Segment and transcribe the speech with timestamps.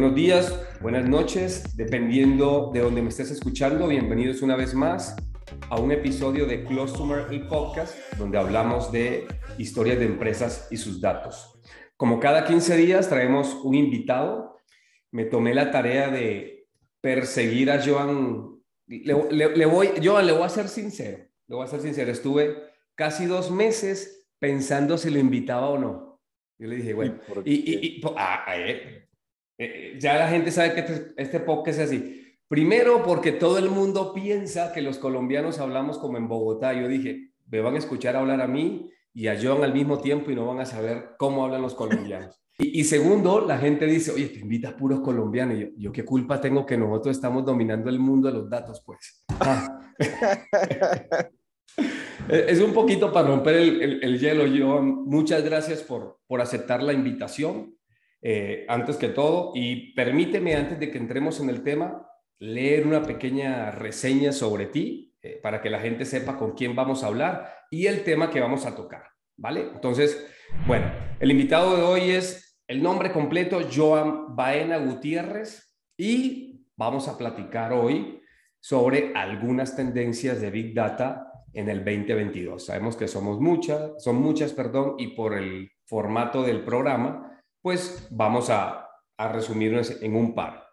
[0.00, 3.86] Buenos días, buenas noches, dependiendo de donde me estés escuchando.
[3.86, 5.14] Bienvenidos una vez más
[5.68, 9.28] a un episodio de Customer el Podcast, donde hablamos de
[9.58, 11.60] historias de empresas y sus datos.
[11.98, 14.56] Como cada 15 días traemos un invitado.
[15.10, 16.66] Me tomé la tarea de
[17.02, 18.58] perseguir a Joan.
[18.86, 21.18] Le, voy, Joan, le voy a ser sincero.
[21.46, 22.10] Le voy a ser sincero.
[22.10, 22.56] Estuve
[22.94, 26.22] casi dos meses pensando si lo invitaba o no.
[26.58, 29.09] Yo le dije, bueno, y, ah, eh,
[29.62, 32.34] eh, ya la gente sabe que este, este podcast es así.
[32.48, 36.72] Primero, porque todo el mundo piensa que los colombianos hablamos como en Bogotá.
[36.72, 40.30] Yo dije, me van a escuchar hablar a mí y a John al mismo tiempo
[40.30, 42.36] y no van a saber cómo hablan los colombianos.
[42.62, 45.56] Y, segundo, la gente dice, oye, te invitas puros colombianos.
[45.56, 48.82] Y yo, yo, qué culpa tengo que nosotros estamos dominando el mundo de los datos,
[48.84, 49.24] pues.
[49.40, 49.80] Ah.
[52.28, 55.06] es un poquito para romper el, el, hielo, John.
[55.06, 57.74] Muchas gracias por, por aceptar la invitación,
[58.22, 59.52] eh, antes que todo.
[59.54, 62.06] Y permíteme, antes de que entremos en el tema,
[62.38, 67.04] leer una pequeña reseña sobre ti eh, para que la gente sepa con quién vamos
[67.04, 69.04] a hablar y el tema que vamos a tocar,
[69.36, 69.68] ¿vale?
[69.74, 70.26] Entonces,
[70.66, 77.18] bueno, el invitado de hoy es el nombre completo, Joan Baena Gutiérrez, y vamos a
[77.18, 78.22] platicar hoy
[78.58, 82.64] sobre algunas tendencias de Big Data en el 2022.
[82.64, 87.29] Sabemos que somos muchas, son muchas, perdón, y por el formato del programa,
[87.62, 90.66] pues vamos a, a resumirnos en un par.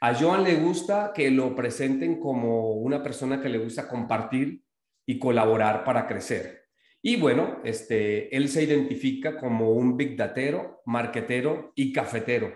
[0.00, 4.62] A Joan le gusta que lo presenten como una persona que le gusta compartir
[5.06, 6.64] y colaborar para crecer.
[7.06, 12.52] Y bueno, este, él se identifica como un big datero, marquetero y cafetero.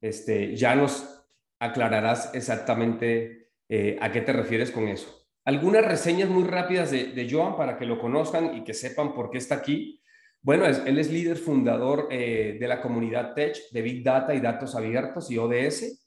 [0.00, 1.24] Este, ya nos
[1.60, 5.28] aclararás exactamente eh, a qué te refieres con eso.
[5.44, 9.38] Algunas reseñas muy rápidas de, Joan para que lo conozcan y que sepan por qué
[9.38, 10.01] está aquí.
[10.42, 14.74] Bueno, él es líder fundador eh, de la comunidad Tech de Big Data y Datos
[14.74, 16.04] Abiertos y ODS.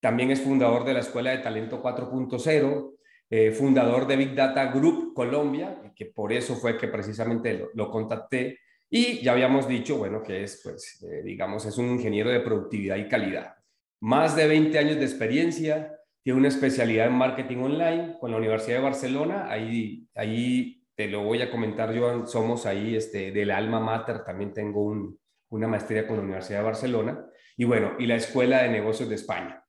[0.00, 2.94] también es fundador de la Escuela de Talento 4.0,
[3.28, 8.58] eh, fundador de Big Data Group Colombia, que por eso fue que precisamente lo, contacté.
[8.90, 12.96] Y ya habíamos dicho, bueno, que es, pues, eh, digamos, es un ingeniero de productividad
[12.96, 13.54] y calidad.
[14.00, 18.78] Más de 20 años de experiencia, tiene una especialidad en marketing online con la Universidad
[18.78, 19.46] de Barcelona.
[19.48, 24.52] Ahí, ahí te lo voy a comentar, yo somos ahí este, del alma mater, también
[24.52, 25.16] tengo
[25.48, 27.26] una maestría con la Universidad de Barcelona.
[27.56, 29.64] Y bueno, y la Escuela de Negocios de España.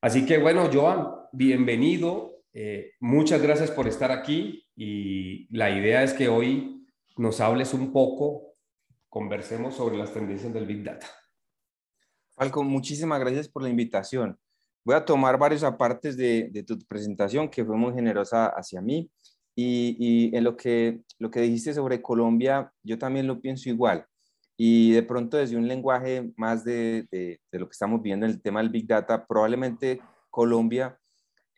[0.00, 2.42] Así que bueno, Joan, bienvenido.
[2.54, 7.92] Eh, muchas gracias por estar aquí y la idea es que hoy nos hables un
[7.92, 8.51] poco,
[9.12, 11.06] conversemos sobre las tendencias del Big Data.
[12.34, 14.38] Falco, muchísimas gracias por la invitación.
[14.86, 19.10] Voy a tomar varios apartes de, tu presentación, que fue muy generosa hacia mí.
[19.54, 24.06] Y, en lo que, lo que dijiste sobre Colombia, yo también lo pienso igual.
[24.56, 28.40] Y de pronto desde un lenguaje más de, de, lo que estamos viendo en el
[28.40, 30.98] tema del Big Data, probablemente Colombia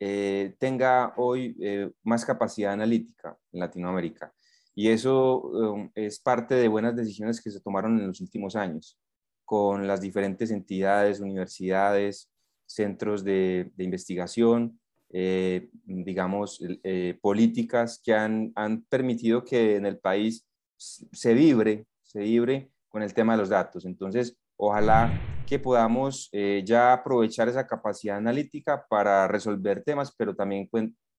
[0.01, 4.35] eh, tenga hoy eh, más capacidad analítica en Latinoamérica.
[4.75, 8.99] Y eso um, es parte de buenas decisiones que se tomaron en los últimos años
[9.45, 12.31] con las diferentes entidades, universidades,
[12.67, 14.81] centros de, investigación,
[15.11, 18.53] eh, digamos, eh, políticas que han,
[18.89, 20.47] permitido que en el país
[20.77, 23.85] se vibre, se vibre con el tema de los datos.
[23.85, 25.13] Entonces, ojalá
[25.47, 30.69] que podamos eh, ya aprovechar esa capacidad analítica para resolver temas, pero también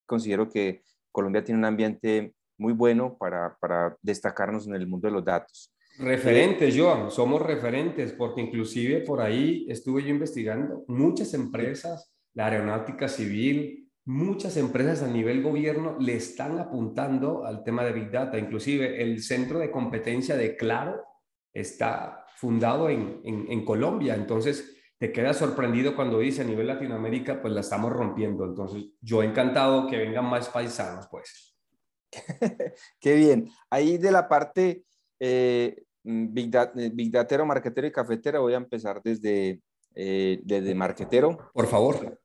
[0.06, 5.14] considero que Colombia tiene un ambiente muy bueno para, para destacarnos en el mundo de
[5.14, 5.72] los datos.
[5.98, 13.08] Referentes, Joan, somos referentes, porque inclusive por ahí estuve yo investigando, muchas empresas, la aeronáutica
[13.08, 18.38] civil, muchas empresas a nivel gobierno le están apuntando al tema de Big Data.
[18.38, 21.02] Inclusive el centro de competencia de Claro
[21.54, 24.16] está fundado en, en, Colombia.
[24.16, 28.44] Entonces, te quedas sorprendido cuando dice a nivel Latinoamérica, pues la estamos rompiendo.
[28.44, 31.55] Entonces, yo encantado que vengan más paisanos, pues.
[33.00, 33.50] Qué bien.
[33.70, 34.84] Ahí de la parte
[35.20, 39.62] eh, mm, Big, Data, eh, Big Datero, Marquetero y Cafetero, voy a empezar desde,
[39.96, 41.52] eh, desde Marquetero.
[41.54, 42.20] Por favor.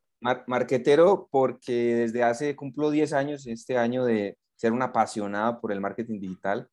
[0.45, 5.81] marquetero, porque desde hace, cumplo 10 años este año de ser un apasionado por el
[5.81, 6.69] marketing digital.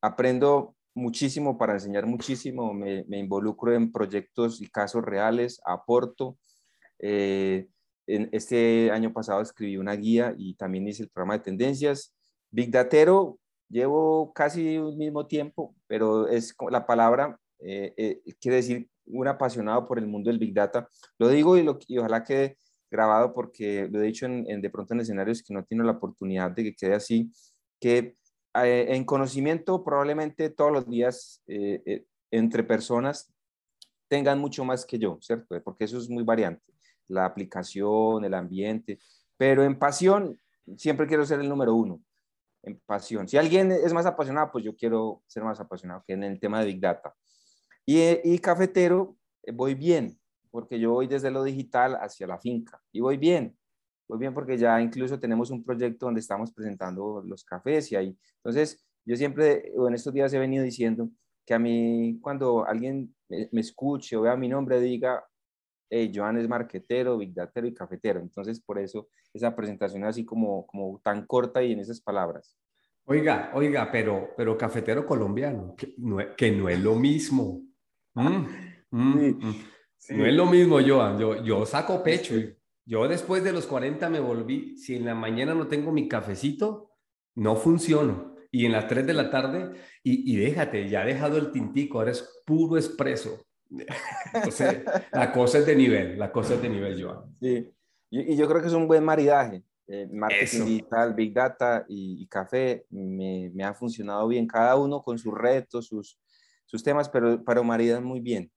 [0.00, 6.38] aprendo muchísimo para enseñar muchísimo, me, me, involucro en proyectos y casos reales, aporto.
[8.06, 12.14] En este año pasado escribí una guía y también hice el programa de tendencias.
[12.50, 18.88] Big Datero, Llevo casi un mismo tiempo, pero es la palabra eh, eh, quiere decir
[19.06, 20.88] un apasionado por el mundo del Big Data.
[21.18, 22.58] Lo digo y, lo, y ojalá quede
[22.90, 26.50] grabado porque lo he dicho en, de pronto en escenarios que no tiene la oportunidad
[26.50, 27.32] de que quede así,
[27.80, 28.16] que
[28.62, 33.32] eh, en conocimiento probablemente todos los días eh, entre personas
[34.08, 35.60] tengan mucho más que yo, ¿cierto?
[35.64, 36.62] Porque eso es muy variante,
[37.08, 38.98] la aplicación, el ambiente,
[39.36, 40.38] pero en pasión
[40.76, 42.00] siempre quiero ser el número uno,
[42.62, 43.28] en pasión.
[43.28, 46.60] Si alguien es más apasionado, pues yo quiero ser más apasionado que en el tema
[46.60, 47.14] de Big Data.
[47.84, 49.16] Y, y cafetero,
[49.52, 50.18] voy bien,
[50.50, 53.56] porque yo voy desde lo digital hacia la finca y voy bien.
[54.06, 58.18] Voy bien porque ya incluso tenemos un proyecto donde estamos presentando los cafés y ahí.
[58.36, 61.08] Entonces, yo siempre, en estos días he venido diciendo
[61.44, 65.24] que a mí, cuando alguien me, escuche o vea mi nombre, diga,
[65.90, 68.20] hey, Joan es marquetero, big datero y cafetero.
[68.20, 72.56] Entonces, por eso esa presentación así como, como tan corta y en esas palabras.
[73.06, 77.62] Oiga, oiga, pero, pero cafetero colombiano, que no, que no es lo mismo.
[78.14, 78.46] Mm,
[78.90, 79.40] mm,
[79.98, 80.14] sí.
[80.14, 80.18] Mm.
[80.18, 81.18] No es lo mismo, Joan.
[81.18, 82.34] Yo, yo saco pecho.
[82.86, 84.76] Yo después de los 40 me volví.
[84.76, 86.90] Si en la mañana no tengo mi cafecito,
[87.34, 88.34] no funciono.
[88.50, 89.72] Y en las 3 de la tarde,
[90.02, 93.44] y, déjate, ya ha dejado el tintico, ahora es puro expreso.
[94.34, 94.82] Entonces,
[95.12, 97.36] la cosa es de nivel, la cosa es de nivel, Joan.
[97.40, 97.70] Sí,
[98.10, 99.62] y, yo creo que es un buen maridaje.
[99.86, 105.18] Eh, marketing digital, Big Data y, café me, me, ha funcionado bien, cada uno con
[105.18, 106.18] sus retos, sus,
[106.64, 108.50] sus temas, pero, para maridan muy bien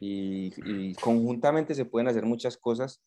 [0.00, 3.02] y, conjuntamente se pueden hacer muchas cosas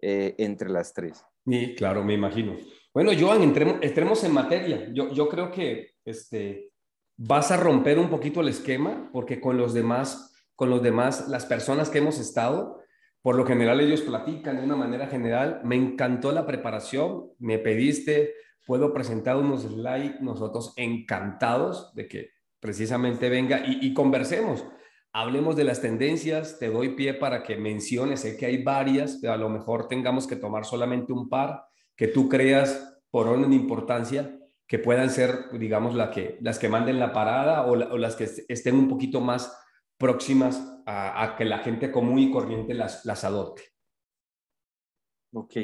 [0.00, 1.24] eh, entre las tres.
[1.46, 2.56] Sí, claro, me imagino.
[2.92, 4.88] Bueno, Joan, entremos, entremos en materia.
[4.92, 6.70] Yo, yo creo que este,
[7.16, 11.46] vas a romper un poquito el esquema porque con los demás, con los demás, las
[11.46, 12.80] personas que hemos estado,
[13.22, 15.60] por lo general ellos platican de una manera general.
[15.64, 18.34] Me encantó la preparación, me pediste,
[18.66, 22.30] puedo presentar unos slides, nosotros encantados de que
[22.60, 24.64] precisamente venga y, conversemos
[25.14, 29.32] hablemos de las tendencias, te doy pie para que menciones, sé que hay varias, pero
[29.32, 31.66] a lo mejor tengamos que tomar solamente un par
[31.96, 34.36] que tú creas por orden de importancia
[34.66, 38.74] que puedan ser, digamos, la que, las que manden la parada o, las que estén
[38.74, 39.56] un poquito más
[40.04, 43.62] próximas a, que la gente común y corriente las, las adopte.
[45.32, 45.56] Ok.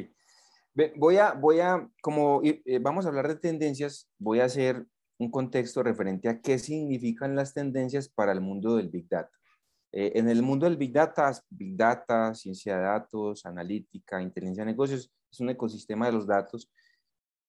[0.97, 4.87] Voy a, voy a, como eh, vamos a hablar de tendencias, voy a hacer
[5.19, 9.37] un contexto referente a qué significan las tendencias para el mundo del Big Data.
[9.93, 14.71] Eh, en el mundo del Big Data, Big Data, ciencia de datos, analítica, inteligencia de
[14.71, 16.73] negocios, es un ecosistema de los datos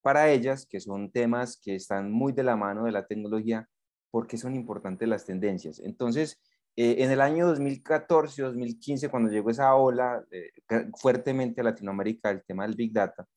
[0.01, 3.69] para ellas, que son temas que están muy de la mano de la tecnología,
[4.11, 5.79] porque son importantes las tendencias.
[5.79, 6.41] Entonces,
[6.75, 10.51] eh, en el año 2014, 2015, cuando llegó esa ola eh,
[10.97, 13.27] fuertemente a Latinoamérica, el tema del Big Data,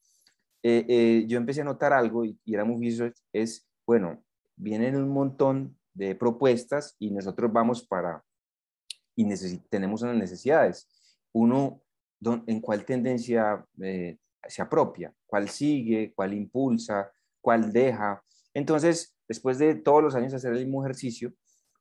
[0.63, 3.05] yo empecé a notar algo y, y era muy visto,
[3.35, 4.25] es, bueno,
[4.57, 8.25] vienen un montón de propuestas y nosotros vamos para
[9.17, 10.89] y tenemos unas necesidades.
[11.33, 11.83] Uno,
[12.47, 15.13] ¿en cuál tendencia eh, se apropia?
[15.27, 16.13] ¿Cuál sigue?
[16.15, 17.11] ¿Cuál impulsa?
[17.41, 18.23] ¿Cuál deja?
[18.53, 21.33] Entonces, después de todos los años hacer el mismo ejercicio,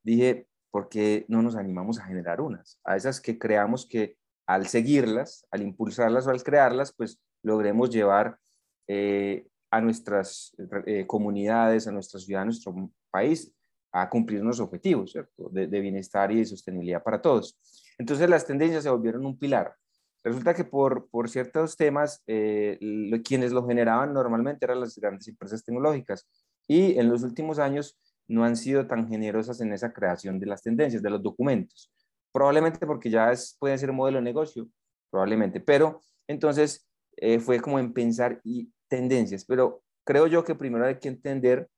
[0.04, 2.80] dije, ¿por qué no nos animamos a generar unas?
[2.84, 4.18] A esas que creamos que
[4.48, 8.40] al seguirlas, al impulsarlas o al crearlas, pues logremos llevar
[8.88, 10.56] eh, a nuestras
[10.88, 13.54] eh, comunidades, a nuestra ciudad, a nuestro país,
[13.92, 15.48] a cumplir unos objetivos ¿cierto?
[15.50, 17.56] De, bienestar y de sostenibilidad para todos.
[18.00, 19.76] Entonces las tendencias se volvieron un pilar.
[20.24, 22.80] Resulta que por, por ciertos temas, eh,
[23.24, 26.28] quienes lo generaban normalmente eran las grandes empresas tecnológicas
[26.68, 27.96] y en los últimos años
[28.28, 31.92] no han sido tan generosas en esa creación de las tendencias, de los documentos.
[32.32, 34.68] Probablemente porque ya es, puede ser un modelo de negocio,
[35.10, 36.88] probablemente, pero entonces
[37.18, 41.70] eh, fue como en pensar y tendencias, pero creo yo que primero hay que entender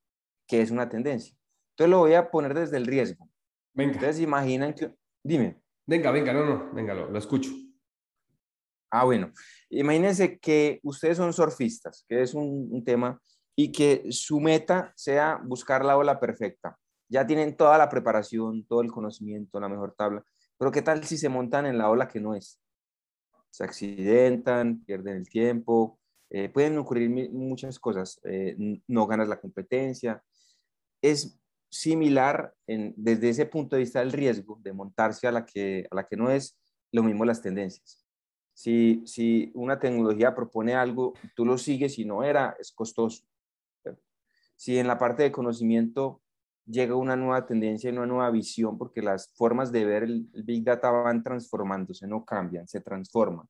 [0.47, 1.35] qué es una tendencia.
[1.71, 3.29] Entonces lo voy a poner desde el riesgo.
[3.73, 3.93] Venga.
[3.93, 4.93] Entonces imaginan que...
[5.23, 5.61] Dime.
[5.85, 7.51] Venga, venga, no, no, venga, lo, escucho.
[8.89, 9.31] Ah, bueno.
[9.69, 13.19] Imagínense que ustedes son surfistas, que es un, un tema,
[13.55, 16.77] y que su meta sea buscar la ola perfecta.
[17.07, 20.23] Ya tienen toda la preparación, todo el conocimiento, la mejor tabla.
[20.57, 22.59] Pero ¿qué tal si se montan en la ola que no es?
[23.49, 28.19] Se accidentan, pierden el tiempo, eh, pueden ocurrir muchas cosas.
[28.23, 28.55] Eh,
[28.87, 30.21] no ganas la competencia.
[31.01, 35.95] Es similar desde ese punto de vista del riesgo de montarse a la que, a
[35.95, 36.57] la que no es,
[36.91, 38.05] lo mismo las tendencias.
[38.53, 43.25] Si, si una tecnología propone algo, tú lo sigues y no era, es costoso.
[44.55, 46.21] Si en la parte de conocimiento
[46.65, 50.63] llega una nueva tendencia y una nueva visión, porque las formas de ver el, Big
[50.63, 53.47] Data van transformándose, no cambian, se transforman.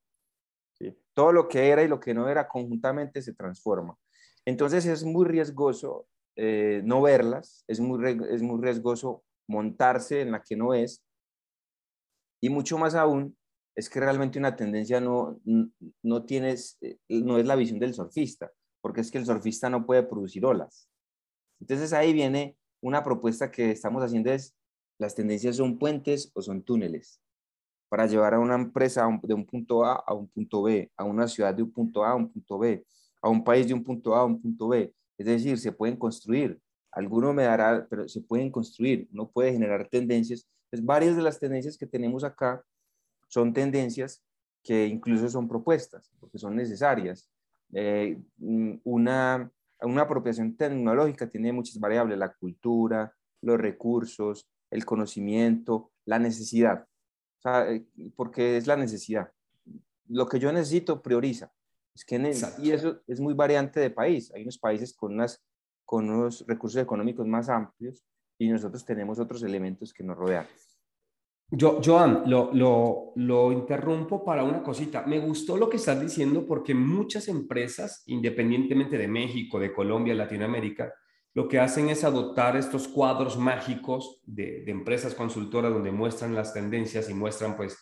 [1.14, 3.96] Todo lo que era y lo que no era conjuntamente se transforma.
[4.44, 10.42] Entonces es muy riesgoso eh, no verlas, es muy, es muy riesgoso montarse en la
[10.42, 11.02] que no es
[12.42, 13.38] Y mucho más aún
[13.76, 15.40] es que realmente una tendencia no,
[16.04, 19.86] no, tienes, eh, no es la visión del surfista, porque es que el surfista no
[19.86, 20.90] puede producir olas.
[21.66, 24.56] Entonces ahí viene una propuesta que estamos haciendo es,
[25.00, 27.20] las tendencias son puentes o son túneles
[27.90, 31.28] para llevar a una empresa de un punto A a un punto B, a una
[31.28, 32.86] ciudad de un punto A a un punto B,
[33.20, 34.94] a un país de un punto A a un punto B.
[35.18, 36.60] Es decir, se pueden construir.
[36.92, 39.08] Alguno me dará, pero se pueden construir.
[39.12, 40.48] Uno puede generar tendencias.
[40.70, 42.64] Pues varias de las tendencias que tenemos acá
[43.28, 44.24] son tendencias
[44.62, 47.28] que incluso son propuestas, porque son necesarias.
[47.74, 49.52] Eh, mm, una,
[49.82, 56.86] una apropiación tecnológica tiene muchas variables, la cultura, los recursos, el conocimiento, la necesidad.
[57.46, 59.32] Eh, porque es la necesidad.
[60.08, 61.52] Lo que yo necesito prioriza.
[61.94, 62.18] Es que
[62.60, 64.32] y eso es muy variante de país.
[64.34, 65.42] Hay unos países con, unas,
[65.86, 68.04] con unos recursos económicos más amplios
[68.38, 70.46] y nosotros tenemos otros elementos que nos rodean.
[71.52, 75.04] Yo, Joan, lo, lo, lo, interrumpo para una cosita.
[75.06, 80.94] Me gustó lo que estás diciendo porque muchas empresas, independientemente de México, de Colombia, Latinoamérica,
[81.34, 86.54] lo que hacen es adoptar estos cuadros mágicos de, de empresas consultoras donde muestran las
[86.54, 87.78] tendencias y muestran pues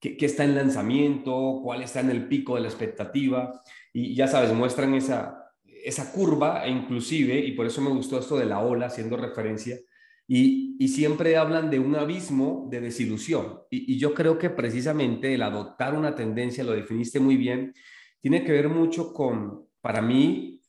[0.00, 3.60] qué, qué, está en lanzamiento, cuál está en el pico de la expectativa
[3.92, 5.44] y ya sabes, muestran esa,
[5.84, 9.78] esa curva e inclusive, y por eso me gustó esto de la ola, haciendo referencia,
[10.26, 13.60] y, siempre hablan de un abismo de desilusión.
[13.70, 17.72] Y, y yo creo que precisamente el adoptar una tendencia, lo definiste muy bien,
[18.20, 20.62] tiene que ver mucho con, para mí,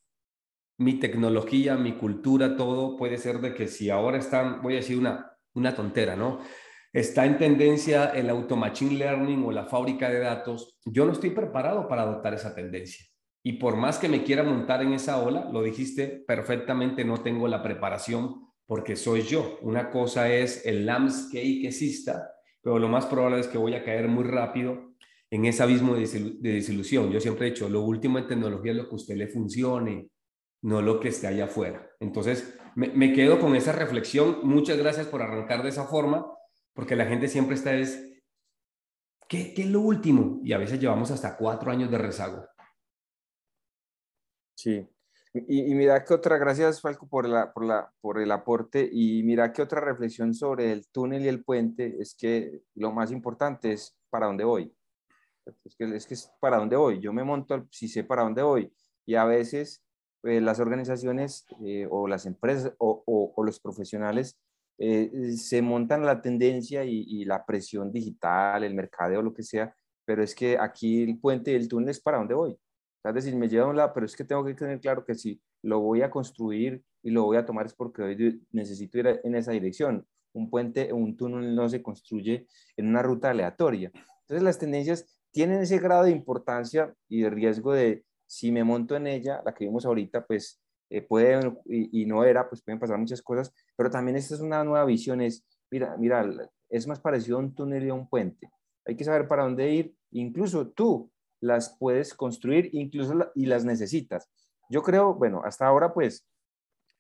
[0.78, 4.98] mi tecnología, mi cultura, todo puede ser de que si ahora están, voy a decir
[4.98, 6.40] una, una tontera, ¿no?
[6.92, 10.78] Está en tendencia el auto machine learning o la fábrica de datos.
[10.86, 13.06] Yo no estoy preparado para adoptar esa tendencia.
[13.44, 17.48] Y por más que me quiera montar en esa ola, lo dijiste perfectamente, no tengo
[17.48, 19.60] la preparación porque soy yo.
[19.62, 22.32] Una cosa es el landscape que exista,
[22.62, 24.96] pero lo más probable es que voy a caer muy rápido
[25.30, 27.12] en ese abismo de desilusión.
[27.12, 30.10] Yo siempre he dicho, lo último en tecnología es lo que a usted le funcione,
[30.62, 31.90] no lo que esté allá afuera.
[32.00, 34.40] Entonces, me, quedo con esa reflexión.
[34.44, 36.26] Muchas gracias por arrancar de esa forma,
[36.74, 38.22] porque la gente siempre está es,
[39.28, 40.42] ¿qué, qué es lo último?
[40.44, 42.48] Y a veces llevamos hasta cuatro años de rezago.
[44.56, 44.88] Sí.
[45.38, 49.52] Y, mira que otra, gracias Falco por, la, por, la, por el aporte y mira
[49.52, 53.98] que otra reflexión sobre el túnel y el puente es que lo más importante es
[54.10, 54.74] para dónde voy.
[55.66, 57.02] Es que es, que es para dónde voy.
[57.02, 58.72] Yo me monto si sé para dónde voy
[59.06, 59.84] y a veces
[60.24, 64.38] eh, las organizaciones eh, o las empresas o, los profesionales
[64.78, 69.76] eh, se montan la tendencia y, la presión digital, el mercadeo, lo que sea,
[70.06, 72.58] pero es que aquí el puente y el túnel es para dónde voy.
[73.10, 75.16] Es decir, me lleva a un lado, pero es que tengo que tener claro que
[75.16, 79.22] si lo voy a construir y lo voy a tomar es porque hoy necesito ir
[79.24, 80.08] en esa dirección.
[80.34, 83.92] Un puente un túnel no se construye en una ruta aleatoria.
[84.22, 88.96] Entonces las tendencias tienen ese grado de importancia y de riesgo de, si me monto
[88.96, 92.98] en ella, la que vimos ahorita, pues eh, puede, y, no era, pues pueden pasar
[92.98, 96.26] muchas cosas, pero también esta es una nueva visión, es, mira, mira,
[96.70, 98.50] es más parecido a un túnel y a un puente.
[98.86, 101.12] Hay que saber para dónde ir, incluso tú
[101.46, 104.30] las puedes construir, incluso y las necesitas.
[104.70, 106.28] Yo creo, bueno, hasta ahora pues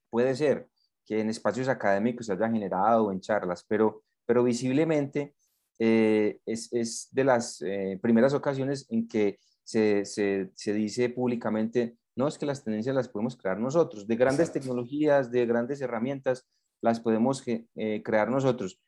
[0.09, 0.69] puede ser
[1.05, 5.35] que en espacios académicos se haya generado o en charlas, pero, pero visiblemente
[5.79, 12.27] eh, es, es, de las eh, primeras ocasiones en que se, se, dice públicamente, no
[12.27, 16.47] es que las tendencias las podemos crear nosotros, de grandes tecnologías, de grandes herramientas,
[16.81, 18.79] las podemos eh, crear nosotros.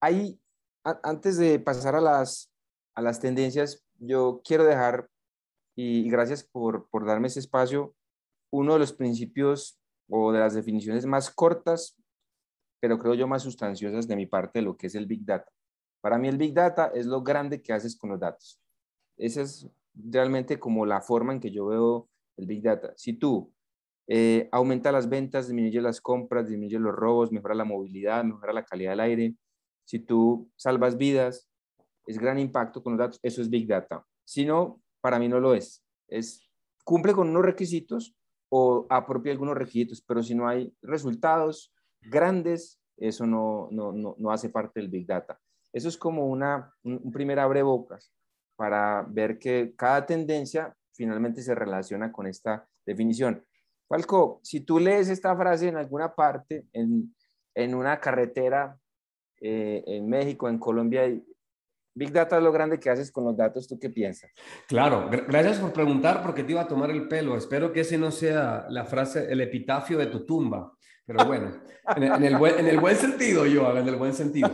[0.00, 0.40] Ahí,
[0.82, 2.50] antes de pasar a las,
[2.94, 5.08] a las tendencias, yo quiero dejar,
[5.76, 7.94] y, gracias por, darme ese espacio,
[8.50, 9.80] uno de los principios
[10.10, 11.96] o de las definiciones más cortas,
[12.80, 15.50] pero creo yo más sustanciosas de mi parte de lo que es el Big Data.
[16.02, 18.60] Para mí el Big Data es lo grande que haces con los datos.
[19.16, 22.92] Esa es realmente como la forma en que yo veo el Big Data.
[22.96, 23.52] Si tú
[24.08, 28.64] eh, aumenta las ventas, disminuye las compras, disminuye los robos, mejora la movilidad, mejora la
[28.64, 29.36] calidad del aire,
[29.84, 31.48] si tú salvas vidas,
[32.06, 34.04] es gran impacto con los datos, eso es Big Data.
[34.24, 35.84] Si no, para mí no lo es.
[36.08, 36.48] Es
[36.84, 38.16] cumple con unos requisitos
[38.48, 44.48] o apropia algunos requisitos, pero si no hay resultados grandes, eso no, no, no, hace
[44.48, 45.40] parte del Big Data.
[45.72, 48.12] Eso es como una, un, un primer abrebocas
[48.56, 53.44] para ver que cada tendencia finalmente se relaciona con esta definición.
[53.88, 57.14] Falco, si tú lees esta frase en alguna parte, en,
[57.54, 58.78] en una carretera
[59.40, 61.02] eh, en México, en Colombia,
[61.94, 64.30] Big Data es lo grande que haces con los datos, ¿tú qué piensas?
[64.66, 67.36] Claro, gracias por preguntar porque te iba a tomar el pelo.
[67.36, 70.72] Espero que ese no sea la frase, el epitafio de tu tumba.
[71.04, 71.52] Pero bueno,
[71.96, 74.50] en el, buen, en el buen sentido, yo, en el buen sentido.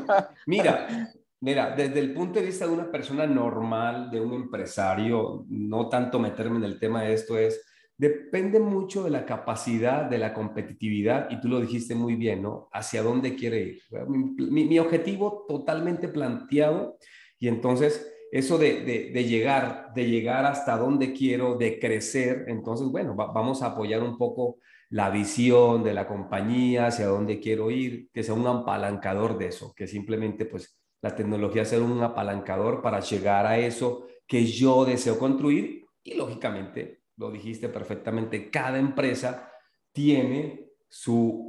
[0.47, 5.89] Mira, Mira, desde el punto de vista de una persona normal, de un empresario, no
[5.89, 7.65] tanto meterme en el tema de esto es,
[7.97, 12.69] depende mucho de la capacidad, de la competitividad, y tú lo dijiste muy bien, ¿no?
[12.73, 13.83] Hacia dónde quiere ir.
[14.09, 16.99] Mi, mi objetivo totalmente planteado,
[17.39, 23.15] y entonces eso de, de, llegar, de llegar hasta donde quiero, de crecer, entonces, bueno,
[23.15, 24.59] vamos a apoyar un poco
[24.91, 29.73] la visión de la compañía, hacia dónde quiero ir, que sea un apalancador de eso,
[29.75, 35.19] que simplemente pues la tecnología sea un apalancador para llegar a eso que yo deseo
[35.19, 35.87] construir.
[36.03, 39.51] Y lógicamente, lo dijiste perfectamente, cada empresa
[39.93, 41.48] tiene su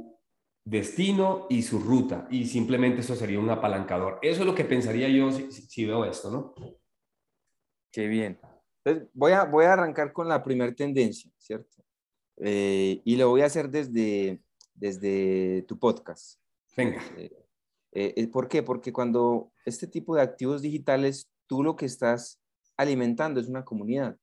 [0.64, 4.18] destino y su ruta y simplemente eso sería un apalancador.
[4.22, 6.54] Eso es lo que pensaría yo si, veo esto, ¿no?
[7.92, 8.38] Qué bien.
[8.84, 11.84] Entonces, voy a, voy a arrancar con la primera tendencia, ¿cierto?
[12.36, 14.42] Eh, y lo voy a hacer desde,
[14.74, 16.40] desde tu podcast.
[16.76, 17.02] Venga.
[17.16, 18.62] Eh, eh, ¿Por qué?
[18.62, 22.40] Porque cuando este tipo de activos digitales, tú lo que estás
[22.76, 24.16] alimentando es una comunidad.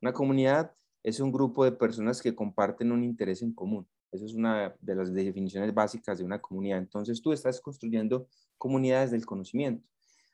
[0.00, 3.88] Una comunidad es un grupo de personas que comparten un interés en común.
[4.12, 6.78] Esa es una de las definiciones básicas de una comunidad.
[6.78, 8.28] Entonces tú estás construyendo
[8.58, 9.88] comunidades del conocimiento.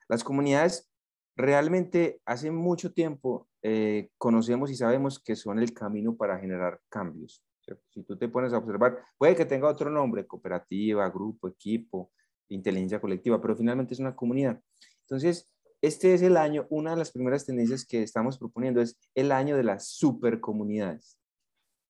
[0.08, 0.90] Las comunidades
[1.36, 7.44] realmente hace mucho tiempo eh, conocemos y sabemos que son el camino para generar cambios.
[7.90, 12.10] Si tú te pones a observar, puede que tenga otro nombre, cooperativa, grupo, equipo,
[12.48, 14.60] inteligencia colectiva, pero finalmente es una comunidad.
[15.02, 19.30] Entonces, este es el año, una de las primeras tendencias que estamos proponiendo es el
[19.30, 21.18] año de las supercomunidades.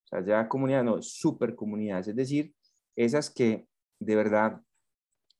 [0.08, 2.54] O sea, ya comunidad, no, supercomunidades, es decir,
[2.96, 3.68] esas que
[4.00, 4.62] de verdad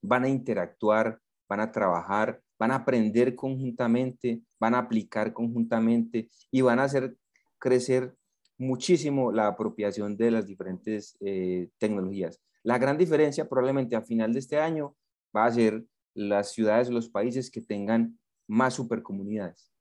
[0.03, 6.61] van a interactuar, van a trabajar, van a aprender conjuntamente, van a aplicar conjuntamente y
[6.61, 7.17] van a hacer
[7.59, 8.15] crecer
[8.59, 12.39] muchísimo la apropiación de las diferentes eh, tecnologías.
[12.63, 14.95] La gran diferencia probablemente a final de este año
[15.35, 15.83] va a ser
[16.15, 19.73] las ciudades los países que tengan más supercomunidades.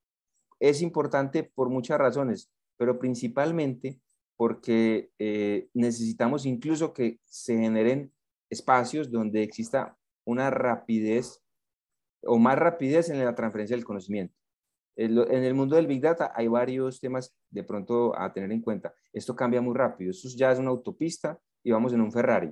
[0.60, 4.00] Es importante por muchas razones, pero principalmente
[4.38, 8.14] porque eh, necesitamos incluso que se generen
[8.50, 11.42] espacios donde exista una rapidez
[12.24, 14.36] o más rapidez en la transferencia del conocimiento.
[14.96, 18.94] En el mundo del Big Data hay varios temas de pronto a tener en cuenta.
[19.14, 20.10] Esto cambia muy rápido.
[20.10, 22.52] Esto ya es una autopista y vamos en un Ferrari,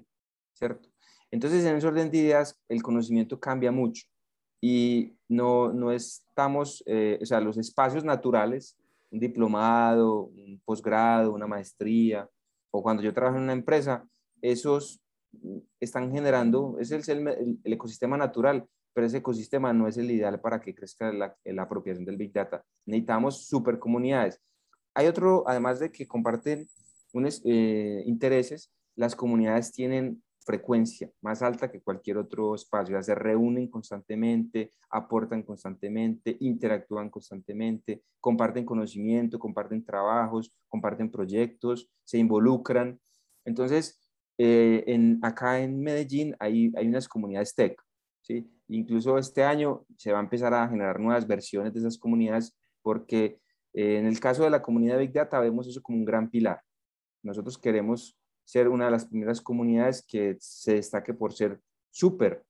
[0.54, 0.90] ¿cierto?
[1.32, 4.06] Entonces, en ese orden de ideas, el conocimiento cambia mucho
[4.62, 8.78] y no, no estamos, eh, o sea, los espacios naturales,
[9.16, 12.30] un diplomado, un posgrado, una maestría,
[12.72, 14.06] o cuando yo trabajo en una empresa,
[14.42, 15.02] esos
[15.80, 17.28] están generando, es el,
[17.64, 21.64] el ecosistema natural, pero ese ecosistema no es el ideal para que crezca la, la
[21.64, 22.64] apropiación del Big Data.
[22.86, 24.42] Necesitamos supercomunidades.
[24.94, 26.68] Hay otro, además de que comparten
[27.14, 33.02] unos eh, intereses, las comunidades tienen frecuencia más alta que cualquier otro espacio.
[33.02, 43.00] Se reúnen constantemente, aportan constantemente, interactúan constantemente, comparten conocimiento, comparten trabajos, comparten proyectos, se involucran.
[43.44, 44.00] Entonces,
[44.38, 47.82] eh, en, acá en Medellín hay, hay unas comunidades tech,
[48.22, 48.50] ¿sí?
[48.68, 53.40] Incluso este año se va a empezar a generar nuevas versiones de esas comunidades porque
[53.74, 56.62] eh, en el caso de la comunidad Big Data vemos eso como un gran pilar.
[57.24, 61.60] Nosotros queremos ser una de las primeras comunidades que se destaque por ser
[61.92, 62.46] súper,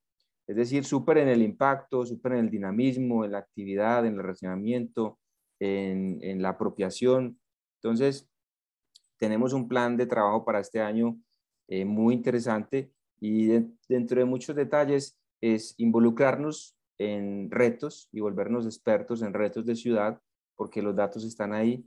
[0.46, 4.22] es decir, súper en el impacto, súper en el dinamismo, en la actividad, en el
[4.22, 5.18] relacionamiento,
[5.58, 7.40] en, la apropiación.
[7.80, 8.28] Entonces,
[9.18, 11.18] tenemos un plan de trabajo para este año
[11.68, 13.46] eh, muy interesante y
[13.88, 20.20] dentro de muchos detalles es involucrarnos en retos y volvernos expertos en retos de ciudad,
[20.54, 21.84] porque los datos están ahí.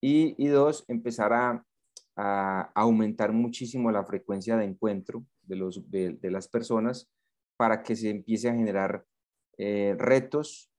[0.00, 1.64] Y, dos, empezar a,
[2.14, 7.10] aumentar muchísimo la frecuencia de encuentro de, los, de, las personas
[7.56, 9.04] para que se empiece a generar
[9.58, 10.70] eh, retos,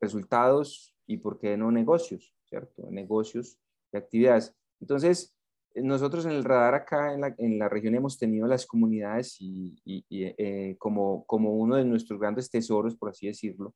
[0.00, 2.90] resultados y, ¿por qué no, negocios, ¿cierto?
[2.90, 3.58] Negocios
[3.92, 4.54] y actividades.
[4.80, 5.34] Entonces,
[5.74, 9.76] nosotros en el radar acá en la, en la región hemos tenido las comunidades y,
[10.10, 13.74] eh, como, como uno de nuestros grandes tesoros, por así decirlo.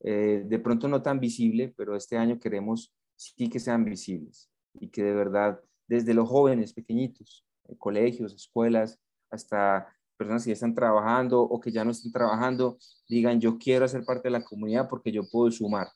[0.00, 4.88] Eh, de pronto no tan visible, pero este año queremos sí que sean visibles y
[4.88, 7.44] que de verdad desde los jóvenes pequeñitos,
[7.78, 8.98] colegios, escuelas,
[9.30, 13.86] hasta personas que ya están trabajando o que ya no están trabajando, digan yo quiero
[13.88, 15.88] ser parte de la comunidad porque yo puedo sumar.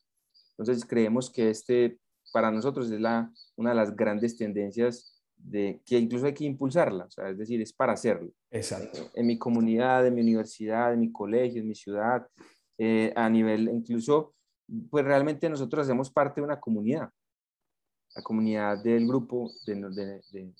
[0.56, 1.98] Entonces creemos que este
[2.32, 7.04] para nosotros es la, una de las grandes tendencias de que incluso hay que impulsarla,
[7.04, 8.30] o sea, es decir, es para hacerlo.
[8.50, 9.10] Exacto.
[9.14, 12.26] En mi comunidad, en mi universidad, en mi colegio, en mi ciudad,
[12.76, 14.34] eh, a nivel incluso,
[14.90, 17.10] pues realmente nosotros hacemos parte de una comunidad,
[18.18, 19.84] la comunidad del grupo en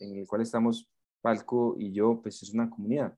[0.01, 0.89] el cual estamos
[1.21, 3.13] Palco y yo, pues es una comunidad.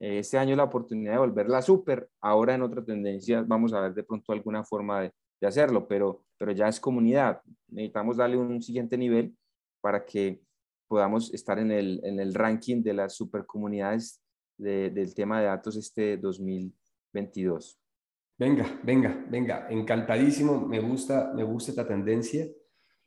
[0.00, 3.94] Eh, este año la oportunidad de volverla súper, ahora en otra tendencia vamos a ver
[3.94, 7.40] de pronto alguna forma de, de hacerlo, pero, pero ya es comunidad.
[7.68, 9.36] Necesitamos darle un siguiente nivel
[9.80, 10.42] para que
[10.88, 14.20] podamos estar en el, en el ranking de las supercomunidades
[14.58, 17.78] de, del tema de datos este 2022.
[18.36, 22.44] Venga, venga, venga, encantadísimo, me gusta, me gusta esta tendencia,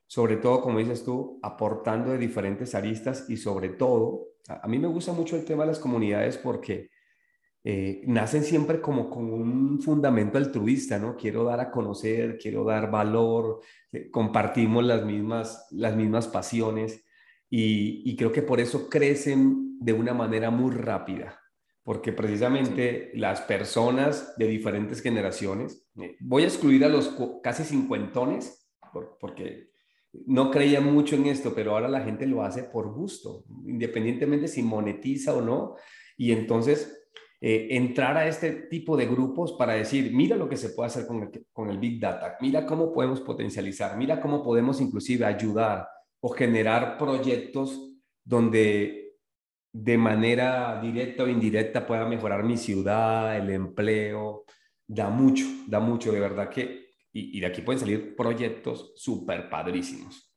[0.08, 4.88] sobre todo, como dices tú, aportando de diferentes aristas y sobre todo, a, mí me
[4.88, 6.90] gusta mucho el tema de las comunidades porque
[7.64, 11.18] eh, nacen siempre como con un fundamento altruista, ¿no?
[11.18, 13.60] Quiero dar a conocer, quiero dar valor,
[13.92, 17.04] eh, compartimos las mismas, las mismas pasiones
[17.50, 21.38] y, y creo que por eso crecen de una manera muy rápida
[21.88, 28.70] porque precisamente las personas de diferentes generaciones, eh, voy a excluir a los casi cincuentones,
[29.22, 29.70] porque
[30.26, 34.64] no creía mucho en esto, pero ahora la gente lo hace por gusto, independientemente si
[34.64, 35.76] monetiza o no,
[36.18, 37.08] y entonces
[37.40, 41.06] eh, entrar a este tipo de grupos para decir, mira lo que se puede hacer
[41.06, 45.88] con el, con el Big Data, mira cómo podemos potencializar, mira cómo podemos inclusive ayudar
[46.20, 49.18] o generar proyectos donde
[49.72, 54.46] de manera directa o indirecta pueda mejorar mi ciudad, el empleo,
[54.88, 56.87] da mucho, da mucho, de verdad que,
[57.20, 60.32] y, de aquí pueden salir proyectos súper padrísimos.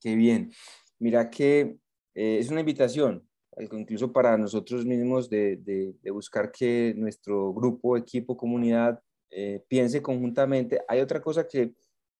[0.00, 0.52] Qué bien.
[0.98, 1.78] Mira que
[2.14, 3.26] eh, es una invitación,
[3.72, 10.80] incluso para nosotros mismos, de, buscar que nuestro grupo, equipo, comunidad eh, piense conjuntamente.
[10.88, 11.74] Hay otra cosa que,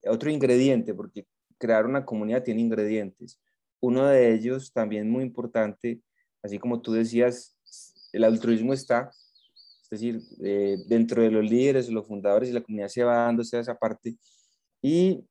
[0.05, 1.27] otro ingrediente, porque
[1.59, 3.41] crear una comunidad tiene ingredientes.
[3.81, 6.01] Uno de ellos también muy importante,
[6.43, 7.57] así como tú decías,
[8.13, 9.11] el altruismo está,
[9.91, 13.57] es decir, eh, dentro de los líderes, los fundadores y la comunidad se va dándose
[13.57, 14.17] a esa parte.
[14.83, 15.25] Y,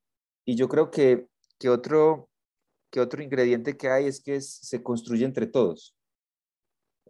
[0.45, 1.27] y yo creo que,
[1.59, 2.29] que, otro,
[2.91, 5.95] que otro ingrediente que hay es que se construye entre todos.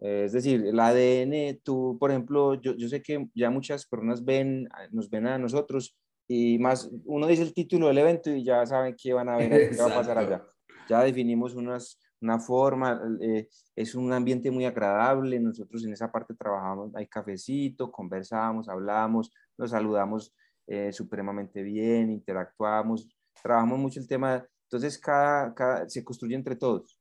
[0.00, 4.24] Eh, es decir, el ADN, tú, por ejemplo, yo, yo sé que ya muchas personas
[4.24, 5.96] ven, nos ven a nosotros
[6.28, 9.70] y más, uno dice el título del evento y ya saben qué van a ver,
[9.70, 10.44] qué va a pasar allá
[10.88, 16.34] ya definimos unas, una forma, eh, es un ambiente muy agradable, nosotros en esa parte
[16.34, 20.34] trabajamos, hay cafecito, conversamos, hablamos, nos saludamos
[20.66, 23.08] eh, supremamente bien, interactuamos,
[23.42, 26.98] trabajamos mucho el tema, entonces cada, cada, se construye entre todos,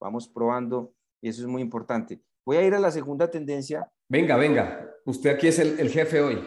[0.00, 2.22] vamos probando y eso es muy importante.
[2.44, 3.90] Voy a ir a la segunda tendencia.
[4.08, 6.38] Venga, venga, usted aquí es el, el jefe hoy.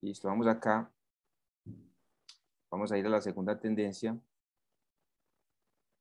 [0.00, 0.92] Listo, vamos acá.
[2.70, 4.16] Vamos a ir a la segunda tendencia.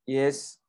[0.05, 0.61] Y es,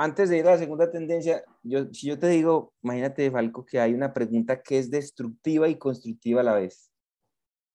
[0.00, 3.78] antes de ir a la segunda tendencia, yo, si yo te digo, imagínate, Falco, que
[3.78, 6.90] hay una pregunta que es destructiva y constructiva a la vez.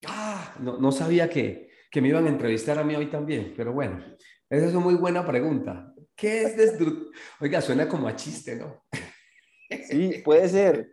[0.07, 3.73] Ah, no, no sabía que, que me iban a entrevistar a mí hoy también, pero
[3.73, 4.03] bueno,
[4.49, 5.93] esa es una muy buena pregunta.
[6.15, 7.11] ¿Qué es destructivo?
[7.39, 8.83] Oiga, suena como a chiste, ¿no?
[9.87, 10.89] Sí, puede ser.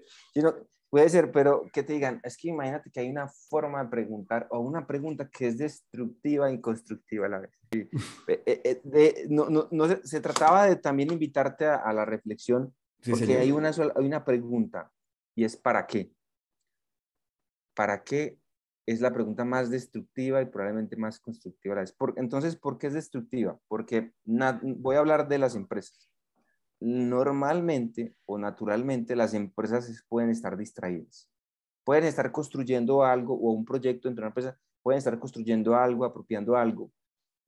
[0.92, 4.46] Puede ser, pero que te digan, es que imagínate que hay una forma de preguntar
[4.50, 7.50] o una pregunta que es destructiva y constructiva a la vez.
[8.28, 12.74] Eh, eh, eh, no, no, no se, trataba de también invitarte a, la reflexión,
[13.08, 14.92] porque hay, una hay una pregunta
[15.34, 16.12] y es ¿para qué?
[17.74, 18.38] ¿Para qué?
[18.86, 21.92] Es la pregunta más destructiva y probablemente más constructiva a la vez.
[21.92, 23.58] Por, entonces, ¿por qué es destructiva?
[23.66, 26.11] Porque voy a hablar de las empresas
[26.82, 31.28] normalmente o naturalmente las empresas pueden estar distraídas.
[31.84, 36.04] Pueden estar construyendo algo o un proyecto dentro de una empresa, pueden estar construyendo algo,
[36.04, 36.90] apropiando algo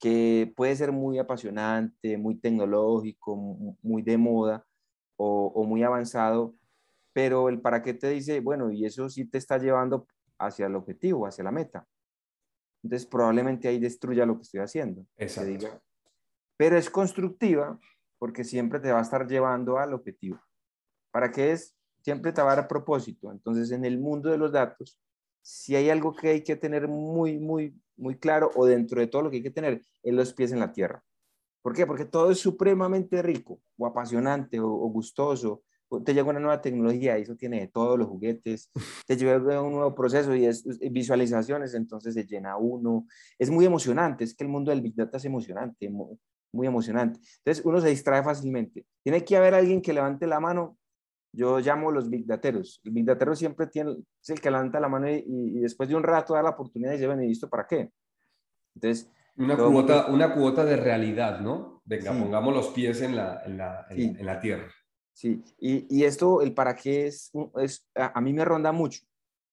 [0.01, 3.37] que puede ser muy apasionante, muy tecnológico,
[3.81, 4.67] muy de moda
[5.17, 6.55] o, muy avanzado,
[7.15, 10.07] pero el para qué te dice, bueno, y eso sí te está llevando
[10.39, 11.87] hacia el objetivo, hacia la meta.
[12.83, 15.07] Entonces probablemente ahí destruya lo que estoy haciendo.
[15.17, 15.81] Exacto.
[16.59, 17.79] Pero es constructiva
[18.25, 20.41] porque siempre te va a estar llevando al objetivo.
[21.11, 21.77] ¿Para qué es?
[22.01, 23.31] Siempre te va a dar propósito.
[23.31, 24.99] Entonces, en el mundo de los datos,
[25.43, 29.21] si hay algo que hay que tener muy, muy, muy claro o dentro de todo
[29.21, 31.05] lo que hay que tener, es los pies en la tierra.
[31.61, 31.85] ¿Por qué?
[31.87, 35.63] Porque todo es supremamente rico o apasionante o, gustoso.
[36.03, 38.71] Te llega una nueva tecnología y eso tiene de todos los juguetes.
[39.07, 43.07] Te llega un nuevo proceso y es, visualizaciones, entonces se llena uno.
[43.39, 44.25] Es muy emocionante.
[44.25, 45.91] Es que el mundo del Big Data es emocionante
[46.55, 47.21] muy emocionante.
[47.39, 48.87] Entonces uno se distrae fácilmente.
[49.03, 50.79] Tiene que haber alguien que levante la mano.
[51.33, 52.81] Yo llamo los big dateros.
[52.85, 56.05] El big datero siempre tiene, es el que levanta la mano y, después de un
[56.05, 57.91] rato da la oportunidad y dice, bueno, ¿y esto para qué?
[58.75, 59.11] Entonces...
[59.37, 61.83] Una cuota, una cuota de realidad, ¿no?
[61.85, 64.71] Venga, pongamos los pies en la, en la, en, la tierra.
[65.13, 69.03] Sí, y, y, esto, el para qué es, es a, mí me ronda mucho.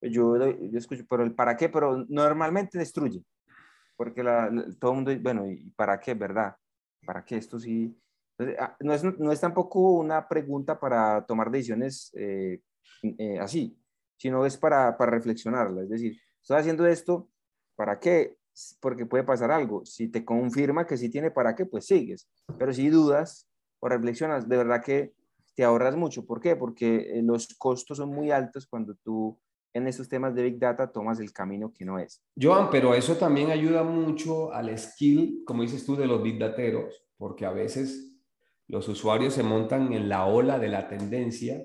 [0.02, 3.24] Yo, yo escucho, pero el para qué, pero normalmente destruye.
[3.98, 6.56] Porque la, todo el mundo, bueno, ¿y para qué, verdad?
[7.06, 7.96] Para que esto sí.
[8.60, 12.62] Ah, no, es, no, es, tampoco una pregunta para tomar decisiones eh,
[13.04, 13.78] eh, así,
[14.18, 15.84] sino es para, para reflexionarla.
[15.84, 17.30] Es decir, estoy haciendo esto,
[17.76, 18.38] ¿para qué?
[18.80, 19.86] Porque puede pasar algo.
[19.86, 22.28] Si te confirma que sí tiene para qué, pues sigues.
[22.58, 23.48] Pero si dudas
[23.80, 25.14] o reflexionas, de verdad que
[25.56, 26.26] te ahorras mucho.
[26.26, 26.56] ¿Por qué?
[26.56, 29.40] Porque eh, los costos son muy altos cuando tú
[29.74, 32.22] en estos temas de Big Data tomas el camino que no es.
[32.40, 37.04] Joan, pero eso también ayuda mucho al skill, como dices tú, de los Big Dateros,
[37.18, 38.12] porque a veces
[38.68, 41.64] los usuarios se montan en la ola de la tendencia,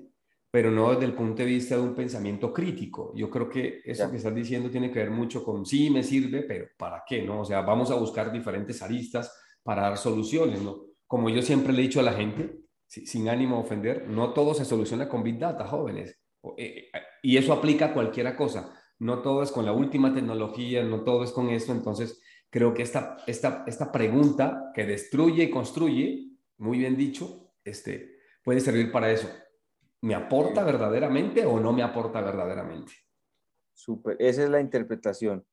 [0.51, 3.13] pero no desde el punto de vista de un pensamiento crítico.
[3.15, 6.43] Yo creo que eso que estás diciendo tiene que ver mucho con sí, me sirve,
[6.43, 7.23] pero ¿para qué?
[7.23, 7.41] ¿no?
[7.41, 10.85] O sea, vamos a buscar diferentes aristas para dar soluciones, ¿no?
[11.05, 14.53] Como yo siempre le he dicho a la gente, sin ánimo de ofender, no todo
[14.53, 16.19] se soluciona con Big Data, jóvenes.
[16.57, 18.73] Eh, eh, y eso aplica a cualquier cosa.
[18.99, 21.71] No todo es con la última tecnología, no todo es con esto.
[21.71, 28.19] Entonces, creo que esta, esta, esta pregunta que destruye y construye, muy bien dicho, este,
[28.43, 29.29] puede servir para eso.
[30.01, 32.93] ¿Me aporta verdaderamente o no me aporta verdaderamente?
[33.73, 35.45] Súper, esa es la interpretación.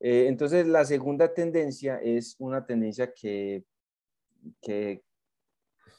[0.00, 3.64] Eh, entonces, la segunda tendencia es una tendencia que,
[4.60, 5.02] que,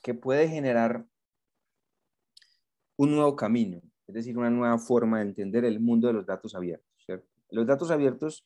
[0.01, 1.05] que puede generar
[2.97, 6.53] un nuevo camino es decir, una nueva forma de entender el mundo de los datos
[6.53, 6.89] abiertos.
[7.49, 8.45] Los datos abiertos,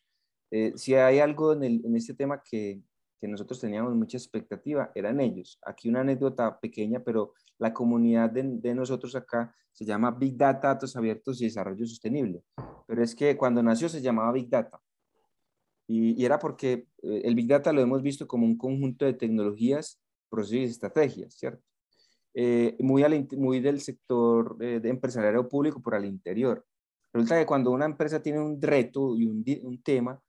[0.51, 2.81] eh, si hay algo en, este tema que,
[3.21, 5.57] nosotros teníamos mucha expectativa, eran ellos.
[5.65, 10.95] Aquí una anécdota pequeña, pero la comunidad de, nosotros acá se llama Big Data, Datos
[10.95, 12.43] Abiertos y Desarrollo Sostenible.
[12.85, 14.79] Pero es que cuando nació se llamaba Big Data.
[15.87, 19.99] Y, era porque eh, el Big Data lo hemos visto como un conjunto de tecnologías,
[20.29, 21.63] procesos y estrategias, ¿cierto?
[22.37, 26.65] Eh, muy, muy del sector eh, de público por al interior.
[27.13, 30.21] Resulta que cuando una empresa tiene un reto y un, un, tema,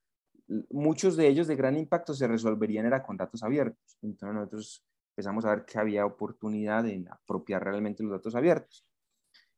[0.70, 3.98] muchos de ellos de gran impacto se resolverían era con datos abiertos.
[4.02, 8.86] Entonces nosotros empezamos a ver que había oportunidad en apropiar realmente los datos abiertos.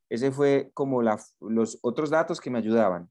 [0.09, 3.11] Ese fue como la, los otros datos que me ayudaban.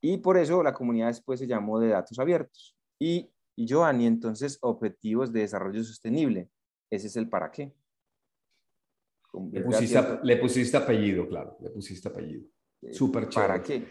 [0.00, 2.76] Y por eso la comunidad después se llamó de datos abiertos.
[2.98, 6.50] Y, y Giovanni, entonces, objetivos de desarrollo sostenible.
[6.90, 7.72] Ese es el para qué.
[9.52, 9.62] Le
[10.36, 12.44] pusiste, apellido, claro, le pusiste apellido.
[12.82, 13.48] Eh, Súper chévere.
[13.48, 13.86] ¿Para qué?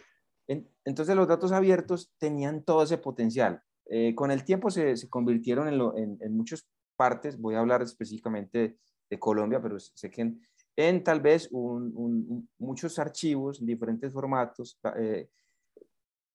[0.84, 3.62] entonces los datos abiertos tenían todo ese potencial.
[3.86, 8.78] Eh, con el tiempo se, se convirtieron en, en, muchas partes, voy a hablar específicamente
[9.10, 10.34] de, Colombia, pero sé que
[10.76, 15.30] en, tal vez un, muchos archivos en diferentes formatos eh,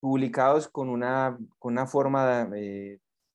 [0.00, 2.48] publicados con una, con una forma,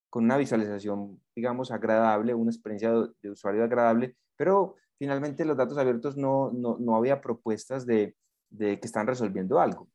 [0.09, 5.77] con una visualización, digamos, agradable, una experiencia de, de usuario agradable, pero finalmente los datos
[5.77, 8.15] abiertos no, no, no había propuestas de,
[8.49, 9.89] de, que están resolviendo algo.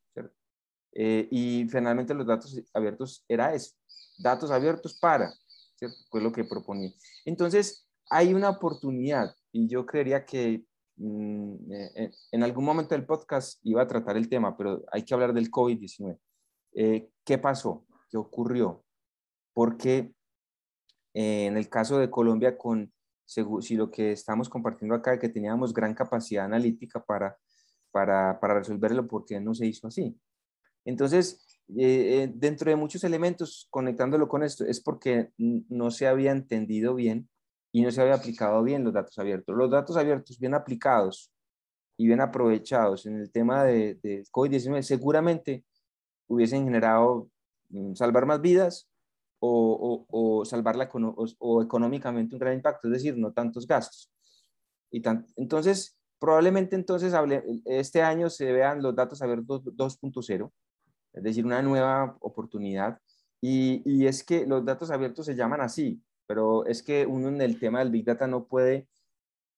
[0.97, 3.73] Eh, y finalmente los datos abiertos era eso,
[4.17, 5.33] datos abiertos para,
[5.77, 5.97] ¿cierto?
[6.09, 6.93] Fue lo que proponía.
[7.25, 10.65] Entonces, hay una oportunidad y yo creería que
[10.97, 15.15] mm, eh, en algún momento del podcast iba a tratar el tema, pero hay que
[15.15, 16.17] hablar del COVID-19.
[16.75, 17.85] Eh, ¿Qué pasó?
[18.09, 18.85] ¿Qué ocurrió?
[19.53, 20.15] Porque
[21.17, 22.94] en el caso de Colombia con
[23.25, 27.37] si lo que estamos compartiendo acá que teníamos gran capacidad analítica para,
[27.91, 30.17] para, para resolverlo, ¿por qué no se hizo así?
[30.85, 36.33] Entonces, eh, eh, dentro de muchos elementos, conectándolo con esto, es porque no se había
[36.33, 37.29] entendido bien
[37.73, 39.57] y no se había aplicado bien los datos abiertos.
[39.57, 41.33] Los datos abiertos bien aplicados
[41.97, 45.65] y bien aprovechados en el tema de, de COVID-19 seguramente
[46.27, 47.31] hubiesen generado
[47.71, 48.89] mm, salvar más vidas
[49.47, 54.11] o, o, salvarla o, económicamente un gran impacto, es decir, no tantos gastos.
[54.91, 55.03] Y
[55.37, 57.13] entonces, probablemente entonces
[57.65, 60.53] este año se vean los datos abiertos 2.0,
[61.13, 62.99] es decir, una nueva oportunidad.
[63.41, 67.43] Y, y, es que los datos abiertos se llaman así, pero es que uno en
[67.43, 68.89] el tema del Big Data no puede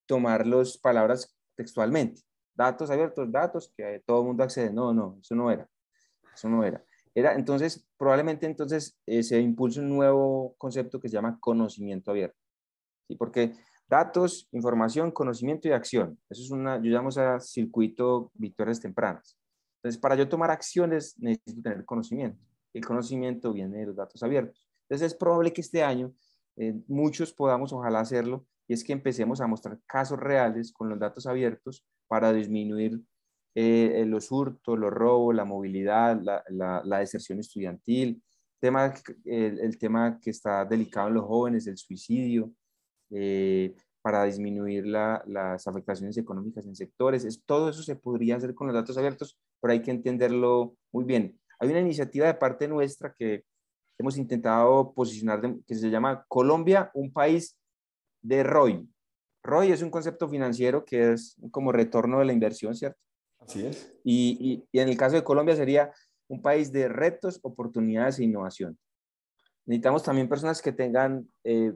[0.06, 2.22] tomar las palabras textualmente.
[2.54, 4.72] Datos abiertos, datos que todo el mundo accede.
[4.72, 5.68] No, no, eso no era.
[6.34, 6.82] Eso no era.
[7.16, 12.36] Era, entonces, probablemente entonces eh, se impulse un nuevo concepto que se llama conocimiento abierto.
[13.08, 13.16] ¿sí?
[13.16, 13.54] Porque
[13.88, 16.20] datos, información, conocimiento y acción.
[16.28, 19.38] Eso es una, yo llamo a circuito victorias tempranas.
[19.78, 22.38] Entonces, para yo tomar acciones necesito tener conocimiento.
[22.74, 24.68] El conocimiento viene de los datos abiertos.
[24.82, 26.12] Entonces, es probable que este año
[26.56, 30.98] eh, muchos podamos, ojalá hacerlo, y es que empecemos a mostrar casos reales con los
[30.98, 33.00] datos abiertos para disminuir
[33.58, 36.44] eh, los hurtos, los robos, la movilidad, la,
[36.84, 38.22] la, deserción estudiantil,
[38.60, 38.92] tema,
[39.24, 42.52] el, tema que está delicado en los jóvenes, el suicidio,
[43.10, 47.24] eh, para disminuir las afectaciones económicas en sectores.
[47.24, 51.04] Es, todo eso se podría hacer con los datos abiertos, pero hay que entenderlo muy
[51.04, 51.40] bien.
[51.58, 53.44] Hay una iniciativa de parte nuestra que
[53.98, 57.58] hemos intentado posicionar, que se llama Colombia, un país
[58.20, 58.86] de ROI.
[59.42, 63.05] ROI es un concepto financiero que es como retorno de la inversión, ¿cierto?
[63.46, 63.94] Así es.
[64.04, 65.92] Y, y, en el caso de Colombia sería
[66.28, 68.78] un país de retos, oportunidades e innovación.
[69.64, 71.72] Necesitamos también personas que tengan, eh,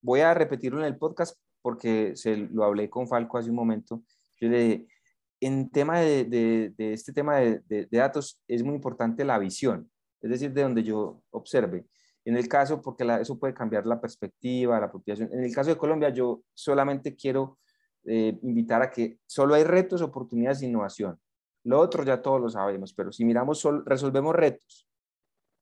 [0.00, 4.02] voy a repetirlo en el podcast porque se lo hablé con Falco hace un momento.
[4.40, 4.86] Yo le
[5.40, 6.24] en tema de,
[6.76, 9.90] de, este tema de, de, datos es muy importante la visión,
[10.22, 11.86] es decir, de donde yo observe.
[12.24, 15.28] En el caso, porque eso puede cambiar la perspectiva, la apropiación.
[15.32, 17.58] En el caso de Colombia, yo solamente quiero
[18.06, 21.18] eh, invitar a que solo hay retos, oportunidades e innovación.
[21.64, 24.86] Lo otro ya todos lo sabemos, pero si miramos, resolvemos retos,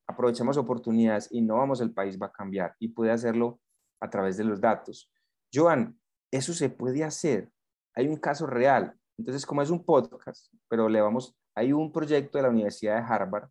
[0.09, 3.61] aprovechamos oportunidades, innovamos, el país va a cambiar y puede hacerlo
[4.00, 5.11] a través de los datos.
[5.55, 5.98] Joan,
[6.33, 7.50] eso se puede hacer.
[7.94, 8.94] Hay un caso real.
[9.18, 13.07] Entonces, como es un podcast, pero le vamos, hay un proyecto de la Universidad de
[13.07, 13.48] Harvard,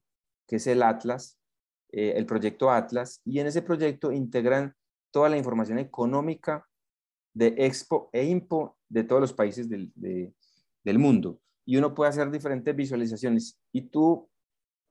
[0.48, 1.40] que es el Atlas,
[1.92, 4.76] eh, el proyecto Atlas, y en ese proyecto integran
[5.12, 6.68] toda la información económica
[7.34, 11.40] de Expo e Impo de todos los países del, del mundo.
[11.66, 13.60] Y uno puede hacer diferentes visualizaciones.
[13.72, 14.28] Y tú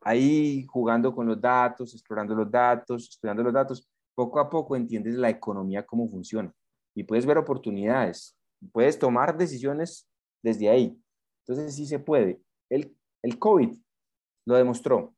[0.02, 5.14] ahí jugando con los datos, explorando los datos, estudiando los datos, poco a poco entiendes
[5.14, 6.52] la economía, cómo funciona.
[6.94, 8.36] Y puedes ver oportunidades,
[8.72, 10.08] puedes tomar decisiones
[10.42, 11.00] desde ahí.
[11.46, 12.40] Entonces sí se puede.
[12.68, 13.76] El, el COVID
[14.46, 15.14] lo demostró.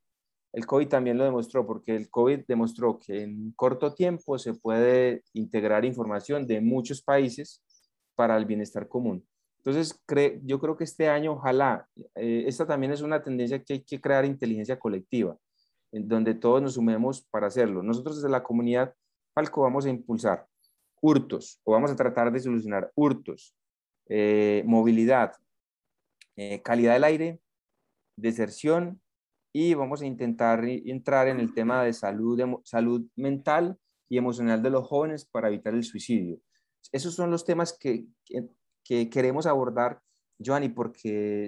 [0.53, 5.23] El COVID también lo demostró porque el COVID demostró que en corto tiempo se puede
[5.33, 7.63] integrar información de muchos países
[8.15, 9.27] para el bienestar común.
[9.57, 9.99] Entonces,
[10.43, 13.99] yo creo que este año, ojalá, eh, esta también es una tendencia que hay que
[13.99, 15.37] crear inteligencia colectiva,
[15.91, 17.81] en donde todos nos sumemos para hacerlo.
[17.81, 18.93] Nosotros desde la comunidad
[19.33, 20.45] Falco vamos a impulsar
[21.01, 23.55] hurtos o vamos a tratar de solucionar hurtos,
[24.07, 25.33] eh, movilidad,
[26.35, 27.39] eh, calidad del aire,
[28.15, 29.01] deserción
[29.53, 33.77] y vamos a intentar entrar en el tema de salud, salud mental
[34.09, 36.39] y emocional de los jóvenes para evitar el suicidio.
[36.91, 38.07] Esos son los temas que,
[38.83, 40.01] que, queremos abordar,
[40.43, 41.47] Joanny, porque,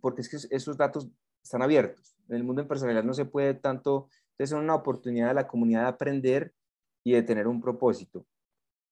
[0.00, 1.08] porque es que esos datos
[1.42, 2.16] están abiertos.
[2.28, 5.82] En el mundo empresarial no se puede tanto, entonces es una oportunidad de la comunidad
[5.82, 6.52] de aprender
[7.04, 8.26] y de tener un propósito.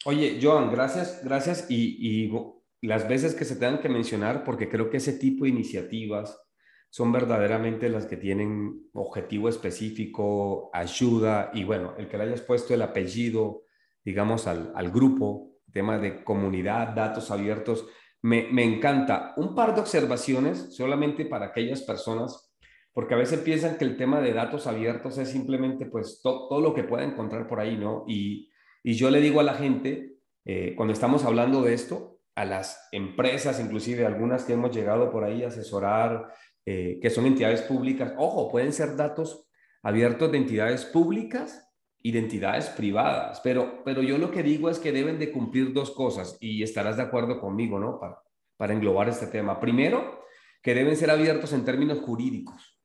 [0.04, 2.32] Oye, Joan, gracias, gracias y, y
[2.80, 6.38] las veces que se tengan que mencionar, porque creo que ese tipo de iniciativas
[6.92, 12.74] son verdaderamente las que tienen objetivo específico, ayuda y bueno, el que le hayas puesto
[12.74, 13.62] el apellido,
[14.04, 17.86] digamos, al, al grupo, tema de comunidad, datos abiertos,
[18.20, 19.32] me, me, encanta.
[19.38, 22.54] Un par de observaciones solamente para aquellas personas,
[22.92, 26.74] porque a veces piensan que el tema de datos abiertos es simplemente pues todo lo
[26.74, 28.04] que pueda encontrar por ahí, ¿no?
[28.06, 28.50] Y,
[28.82, 32.88] y yo le digo a la gente, eh, cuando estamos hablando de esto, a las
[32.92, 36.28] empresas, inclusive algunas que hemos llegado por ahí a asesorar,
[36.64, 39.48] eh, que son entidades públicas, ojo, pueden ser datos
[39.82, 41.68] abiertos de entidades públicas
[42.00, 45.72] y de entidades privadas, pero, pero yo lo que digo es que deben de cumplir
[45.72, 47.98] dos cosas y estarás de acuerdo conmigo, ¿no?
[47.98, 48.22] Para,
[48.56, 49.60] para englobar este tema.
[49.60, 50.24] Primero,
[50.62, 52.80] que deben ser abiertos en términos jurídicos.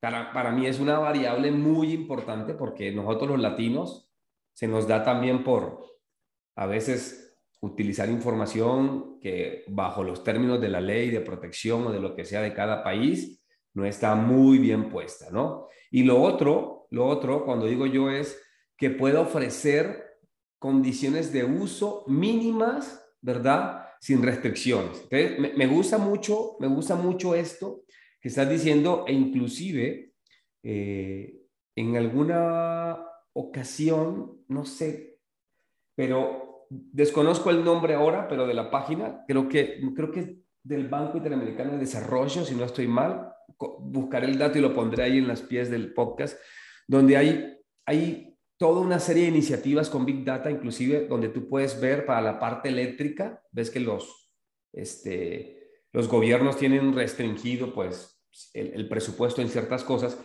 [0.00, 4.10] Para, para mí es una variable muy importante porque nosotros los latinos
[4.54, 5.84] se nos da también por
[6.56, 7.19] a veces
[7.60, 12.24] utilizar información que bajo los términos de la ley de protección o de lo que
[12.24, 13.42] sea de cada país
[13.74, 15.68] no está muy bien puesta, ¿no?
[15.90, 18.40] Y lo otro, lo otro, cuando digo yo es
[18.76, 20.10] que pueda ofrecer
[20.58, 23.86] condiciones de uso mínimas, ¿verdad?
[24.00, 25.06] Sin restricciones.
[25.10, 27.82] Entonces, me, gusta mucho, me gusta mucho esto
[28.20, 30.14] que estás diciendo e inclusive
[30.62, 31.42] eh,
[31.76, 35.18] en alguna ocasión, no sé,
[35.94, 41.16] pero desconozco el nombre ahora, pero de la página, creo que, creo que del Banco
[41.16, 43.32] Interamericano de Desarrollo, si no estoy mal,
[43.80, 46.38] buscaré el dato y lo pondré ahí en las pies del podcast,
[46.86, 51.80] donde hay, hay toda una serie de iniciativas con Big Data, inclusive donde tú puedes
[51.80, 54.30] ver para la parte eléctrica, ves que los,
[54.72, 58.22] este, los gobiernos tienen restringido pues
[58.54, 60.18] el, el presupuesto en ciertas cosas.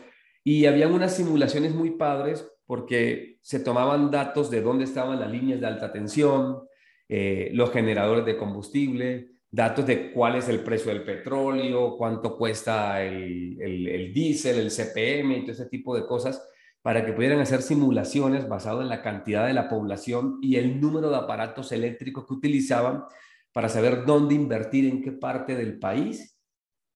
[0.43, 5.59] Y habían unas simulaciones muy padres porque se tomaban datos de dónde estaban las líneas
[5.59, 6.67] de alta tensión,
[7.07, 13.01] eh, los generadores de combustible, datos de cuál es el precio del petróleo, cuánto cuesta
[13.03, 16.45] el, el, diésel, el CPM y todo ese tipo de cosas,
[16.81, 21.09] para que pudieran hacer simulaciones basadas en la cantidad de la población y el número
[21.09, 23.05] de aparatos eléctricos que utilizaban
[23.53, 26.37] para saber dónde invertir, en qué parte del país.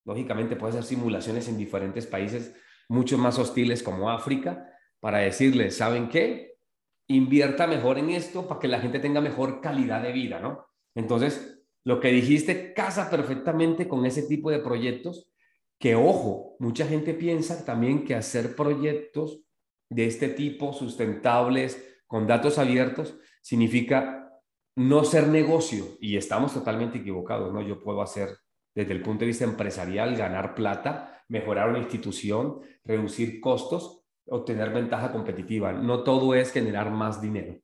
[0.03, 2.53] Lógicamente puede hacer simulaciones en diferentes países
[2.89, 4.67] mucho más hostiles como África,
[4.99, 6.57] para decirles, ¿saben qué?
[7.07, 10.67] Invierta mejor en esto para que la gente tenga mejor calidad de vida, ¿no?
[10.95, 15.31] Entonces, lo que dijiste casa perfectamente con ese tipo de proyectos,
[15.79, 19.41] que ojo, mucha gente piensa también que hacer proyectos
[19.89, 24.29] de este tipo, sustentables, con datos abiertos, significa
[24.75, 27.61] no ser negocio, y estamos totalmente equivocados, ¿no?
[27.61, 28.29] Yo puedo hacer
[28.75, 33.98] desde el punto de vista empresarial, ganar plata, mejorar una institución, reducir costos,
[34.29, 35.71] obtener ventaja competitiva.
[35.73, 37.59] No todo es generar más dinero.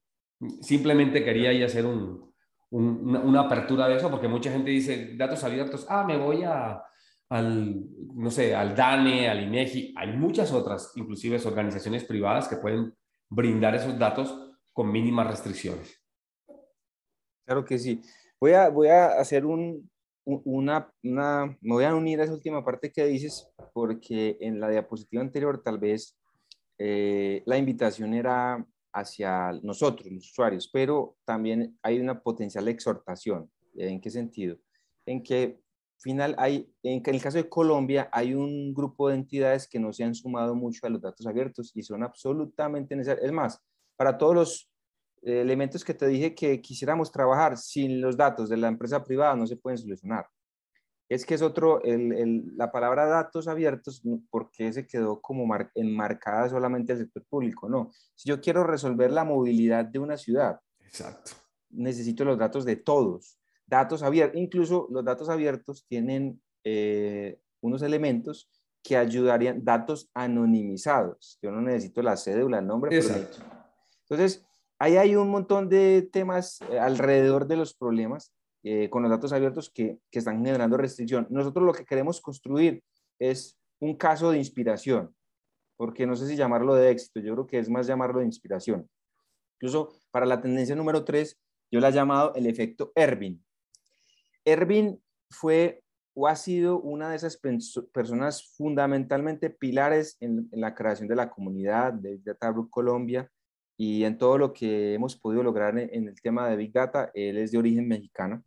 [0.61, 2.34] Simplemente quería ir hacer un,
[2.72, 6.84] una, apertura de eso, porque mucha gente dice datos abiertos, ah, me voy a,
[7.30, 9.93] al, no sé, al DANE, al INEGI.
[9.97, 12.93] Hay muchas otras, inclusive organizaciones privadas que pueden
[13.30, 16.01] brindar esos datos con mínimas restricciones.
[17.45, 18.01] Claro que sí.
[18.39, 19.89] Voy a, voy a hacer un,
[20.26, 24.70] una, una, me voy a unir a esa última parte que dices, porque en la
[24.70, 26.18] diapositiva anterior tal vez
[26.78, 33.51] eh, la invitación era hacia nosotros, los usuarios, pero también hay una potencial exhortación.
[33.76, 34.57] ¿En qué sentido?
[35.05, 35.59] En que
[35.99, 40.03] final hay, en el caso de Colombia, hay un grupo de entidades que no se
[40.03, 43.26] han sumado mucho a los datos abiertos y son absolutamente necesarios.
[43.26, 43.61] Es más,
[43.97, 44.71] para todos los
[45.21, 49.47] elementos que te dije que quisiéramos trabajar sin los datos de la empresa privada no
[49.47, 50.28] se pueden solucionar.
[51.08, 54.01] Es que es otro, la palabra datos abiertos,
[54.32, 55.45] ¿por qué se quedó como
[55.76, 57.70] enmarcada solamente el sector público?
[57.70, 61.34] No, si yo quiero resolver la movilidad de una ciudad, Exacto.
[61.70, 68.49] necesito los datos de todos, datos abiertos, incluso los datos abiertos tienen eh, unos elementos
[68.82, 71.38] que ayudarían, datos anonimizados.
[71.41, 73.38] Yo no necesito la cédula, el nombre, Exacto.
[74.01, 74.43] entonces,
[74.80, 78.35] ahí hay un montón de temas eh, alrededor de los problemas
[78.68, 81.28] eh, con los datos abiertos que, que, están generando restricción.
[81.30, 82.84] Nosotros lo que queremos construir
[83.20, 85.16] es un caso de inspiración,
[85.78, 88.89] porque no sé si llamarlo de éxito, yo creo que es más llamarlo de inspiración.
[89.59, 91.39] Incluso para la tendencia número tres,
[91.72, 93.45] yo la he llamado el efecto Ervin.
[94.43, 94.99] Ervin
[95.30, 95.84] fue
[96.16, 97.39] o ha sido una de esas
[97.93, 103.30] personas fundamentalmente pilares en, en la creación de la comunidad de Data Colombia,
[103.78, 107.38] y en todo lo que hemos podido lograr en, el tema de Big Data, él
[107.38, 108.43] es de origen mexicano.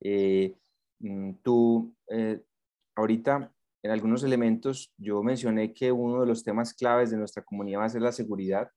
[0.00, 0.56] Eh,
[1.00, 2.42] mm, tú, eh,
[2.94, 7.80] ahorita, en algunos elementos, yo mencioné que uno de los temas claves de nuestra comunidad
[7.80, 8.70] va a ser la seguridad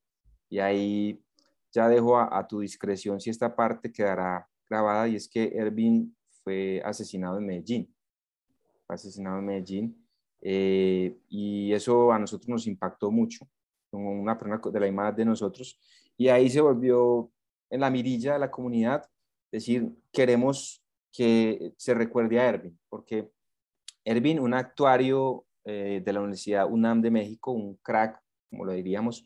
[0.49, 1.23] y ahí
[1.71, 6.81] ya dejo a, tu discreción si esta parte quedará grabada y es que Ervin fue
[6.83, 7.95] asesinado en Medellín.
[8.85, 10.07] Fue asesinado en Medellín
[10.41, 13.47] eh, y eso a nosotros nos impactó mucho
[13.91, 15.77] como una persona de la imagen de nosotros,
[16.17, 17.29] y ahí se volvió
[17.69, 19.07] en la mirilla de la comunidad,
[19.51, 20.80] decir, queremos
[21.11, 23.29] que se recuerde a Ervin, porque
[24.03, 29.23] Ervin, un actuario eh, de la Universidad UNAM de México, un crack, como lo diríamos,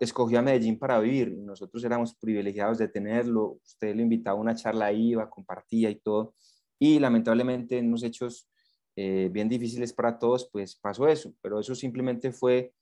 [0.00, 1.32] escogió a Medellín para vivir.
[1.36, 3.58] Nosotros éramos privilegiados de tenerlo.
[3.64, 6.34] Usted lo invitaba a una charla, iba, compartía y todo.
[6.78, 8.48] Y lamentablemente en unos hechos
[8.96, 11.32] eh, bien difíciles para todos, pues pasó eso.
[11.42, 12.72] Pero eso simplemente fue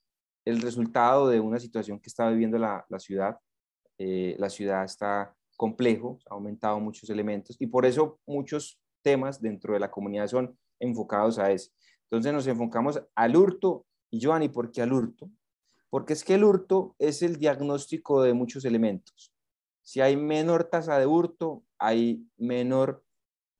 [0.45, 3.37] el resultado de una situación que está viviendo la, ciudad.
[3.97, 9.73] Eh, la ciudad está complejo, ha aumentado muchos elementos y por eso muchos temas dentro
[9.73, 11.71] de la comunidad son enfocados a eso.
[12.03, 15.29] Entonces nos enfocamos al hurto y Giovanni, ¿por qué al hurto?
[15.89, 19.33] Porque es que el hurto es el diagnóstico de muchos elementos.
[19.81, 23.03] Si hay menor tasa de hurto, hay menor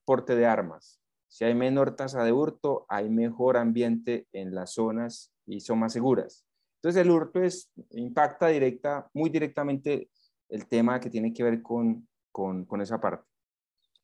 [0.06, 1.00] porte de armas.
[1.28, 5.94] Si hay menor tasa de hurto, hay mejor ambiente en las zonas y son más
[5.94, 6.46] seguras.
[6.78, 10.10] Entonces el hurto es, impacta directa, muy directamente
[10.50, 13.26] el tema que tiene que ver con, con, con esa parte.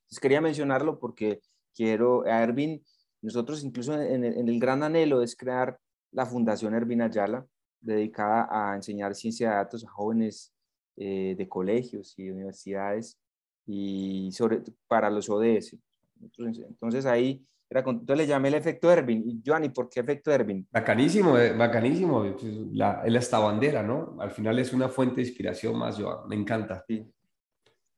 [0.03, 1.41] Entonces quería mencionarlo porque
[1.73, 2.83] quiero, a Ervin,
[3.21, 5.79] nosotros incluso en el, gran anhelo es crear
[6.11, 7.45] la Fundación Ervin Ayala,
[7.79, 10.53] dedicada a enseñar ciencia de datos a jóvenes
[10.97, 13.17] eh, de colegios y universidades
[13.65, 15.77] y sobre, para los ODS.
[16.19, 17.45] Entonces ahí
[17.79, 19.23] entonces le llamé el efecto Ervin.
[19.25, 20.67] Y Joanny, ¿por qué efecto Ervin?
[20.71, 22.25] Bacanísimo, eh, bacanísimo.
[22.73, 24.17] La, esta bandera, ¿no?
[24.19, 26.27] Al final es una fuente de inspiración más, Joan.
[26.27, 26.83] Me encanta.
[26.85, 27.09] Sí.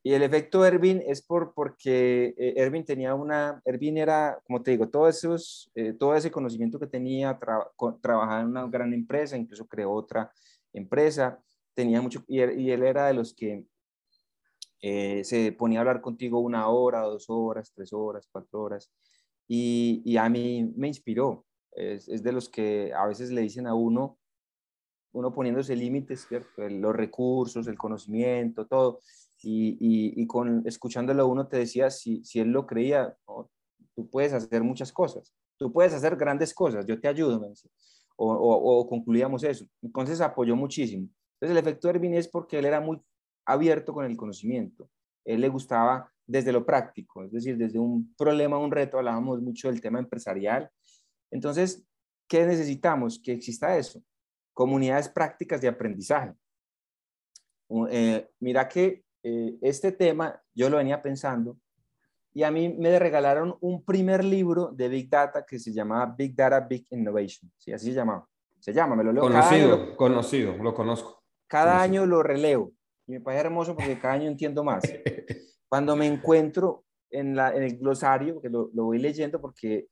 [0.04, 4.72] Y el efecto Ervin es por, porque eh, Ervin tenía una, Ervin era, como te
[4.72, 7.40] digo, todo, esos, eh, todo ese conocimiento que tenía,
[8.02, 10.32] trabajaba en una gran empresa, incluso creó otra
[10.72, 11.40] empresa,
[11.74, 13.66] tenía mucho, y, y él era de los que
[14.82, 18.92] se ponía a hablar contigo una hora, dos horas, tres horas, cuatro horas,
[19.48, 21.46] y, a mí me inspiró.
[21.72, 24.18] Es, de los que a veces le dicen a uno,
[25.12, 26.28] uno poniéndose límites,
[26.58, 29.00] los recursos, el conocimiento, todo.
[29.42, 29.78] Y,
[30.16, 33.16] y, con, escuchándolo uno te decía, si, él lo creía,
[33.96, 37.72] tú puedes hacer muchas cosas, tú puedes hacer grandes cosas, yo te ayudo, me decía.
[38.16, 39.66] O, o, concluíamos eso.
[39.82, 41.10] Entonces apoyó muchísimo.
[41.36, 43.02] Entonces el efecto Ervin es porque él era muy
[43.46, 44.88] abierto con el conocimiento.
[45.26, 49.70] Él le gustaba desde lo práctico, es decir, desde un problema, un reto, hablábamos mucho
[49.70, 50.70] del tema empresarial.
[51.32, 51.86] Entonces,
[52.28, 53.20] ¿qué necesitamos?
[53.20, 54.02] Que exista eso,
[54.54, 56.34] comunidades prácticas de aprendizaje.
[57.90, 61.58] Eh, mira que eh, este tema yo lo venía pensando
[62.34, 66.36] y a mí me regalaron un primer libro de Big Data que se llamaba Big
[66.36, 67.72] Data Big Innovation, ¿sí?
[67.72, 68.28] así se llamaba.
[68.60, 69.24] Se llama, me lo leo.
[69.24, 71.22] Conocido, conocido, lo conozco.
[71.48, 72.72] Cada año lo releo
[73.08, 74.84] y me parece hermoso porque cada año entiendo más.
[75.68, 79.88] Cuando me encuentro en, la, en el glosario, que lo, lo voy leyendo porque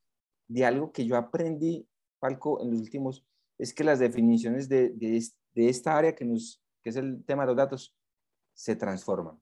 [0.47, 1.87] de algo que yo aprendí,
[2.19, 3.25] Falco, en los últimos,
[3.57, 7.43] es que las definiciones de, de, de esta área que, nos, que es el tema
[7.43, 7.95] de los datos
[8.53, 9.39] se transforman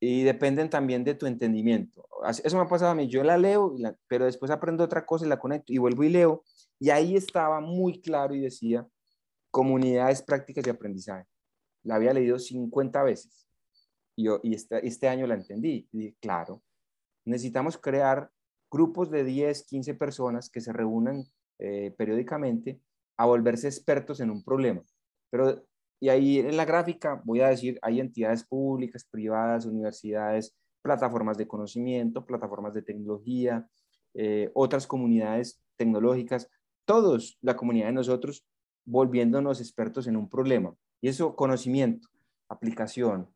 [0.00, 2.06] y dependen también de tu entendimiento.
[2.28, 3.74] Eso me ha pasado a mí, yo la leo,
[4.06, 6.44] pero después aprendo otra cosa y la conecto y vuelvo y leo.
[6.78, 8.86] Y ahí estaba muy claro y decía,
[9.50, 11.26] comunidades prácticas de aprendizaje.
[11.88, 13.48] La había leído 50 veces
[14.14, 15.88] y, yo, y este, este año la entendí.
[16.20, 16.62] Claro,
[17.24, 18.30] necesitamos crear
[18.70, 21.24] grupos de 10, 15 personas que se reúnan
[21.58, 22.80] eh, periódicamente
[23.16, 24.82] a volverse expertos en un problema.
[25.30, 25.64] Pero
[25.98, 31.48] y ahí en la gráfica voy a decir, hay entidades públicas, privadas, universidades, plataformas de
[31.48, 33.66] conocimiento, plataformas de tecnología,
[34.14, 36.48] eh, otras comunidades tecnológicas,
[36.84, 38.46] todos, la comunidad de nosotros,
[38.84, 40.74] volviéndonos expertos en un problema.
[41.00, 42.08] Y eso, conocimiento,
[42.48, 43.28] aplicación,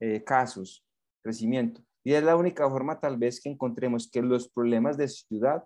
[0.00, 0.84] eh, casos,
[1.22, 1.82] crecimiento.
[2.04, 5.64] Y es la única forma tal vez que encontremos que los problemas de ciudad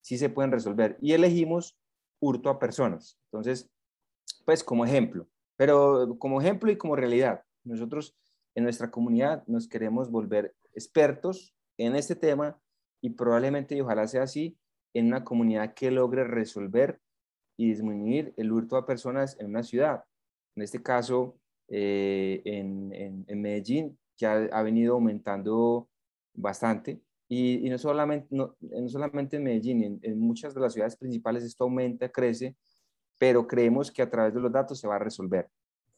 [0.00, 0.98] sí se pueden resolver.
[1.00, 1.78] Y elegimos
[2.20, 3.18] hurto a personas.
[3.30, 3.70] Entonces,
[4.44, 8.16] pues como ejemplo, pero como ejemplo y como realidad, nosotros
[8.54, 12.58] en nuestra comunidad nos queremos volver expertos en este tema
[13.02, 14.58] y probablemente, y ojalá sea así,
[14.94, 17.00] en una comunidad que logre resolver
[17.58, 20.04] y disminuir el hurto a personas en una ciudad.
[20.56, 21.38] En este caso,
[21.68, 25.88] eh, en, en, Medellín, que ha, venido aumentando
[26.32, 27.02] bastante.
[27.28, 28.56] Y, no, solamente, no,
[28.88, 32.56] solamente en Medellín, en, en, muchas de las ciudades principales esto aumenta, crece,
[33.18, 35.48] pero creemos que a través de los datos se va a resolver.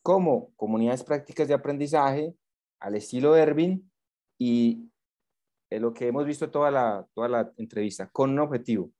[0.02, 2.34] Como comunidades prácticas de aprendizaje
[2.80, 3.88] al estilo Ervin
[4.38, 4.88] y
[5.70, 8.90] lo que hemos visto toda la, toda la entrevista, con un objetivo.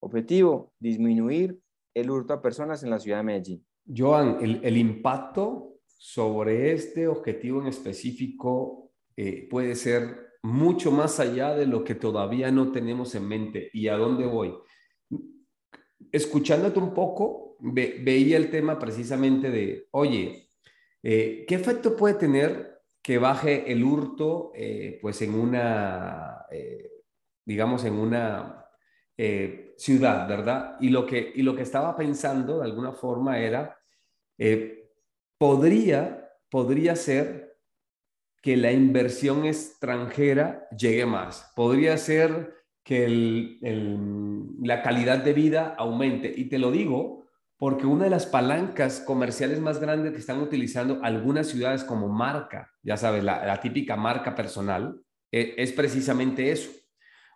[0.00, 1.58] Objetivo, disminuir
[1.94, 3.66] el hurto a personas en la ciudad de Medellín.
[3.86, 11.66] Joan, el, impacto sobre este objetivo en específico eh, puede ser mucho más allá de
[11.66, 13.70] lo que todavía no tenemos en mente.
[13.72, 14.54] ¿Y a dónde voy?
[16.12, 20.48] Escuchándote un poco, veía el tema precisamente de, oye,
[21.02, 26.46] eh, ¿qué efecto puede tener que baje el hurto eh, pues en una,
[27.44, 28.66] digamos, en una
[29.80, 30.76] ciudad, ¿verdad?
[30.80, 33.78] Y lo, que, y lo que estaba pensando de alguna forma era,
[35.38, 37.56] podría, podría ser
[38.42, 43.08] que la inversión extranjera llegue más, podría ser que
[44.62, 46.32] la calidad de vida aumente.
[46.34, 47.26] Y te lo digo
[47.56, 52.70] porque una de las palancas comerciales más grandes que están utilizando algunas ciudades como marca,
[52.82, 55.00] ya sabes, la, típica marca personal,
[55.30, 56.70] e, es precisamente eso.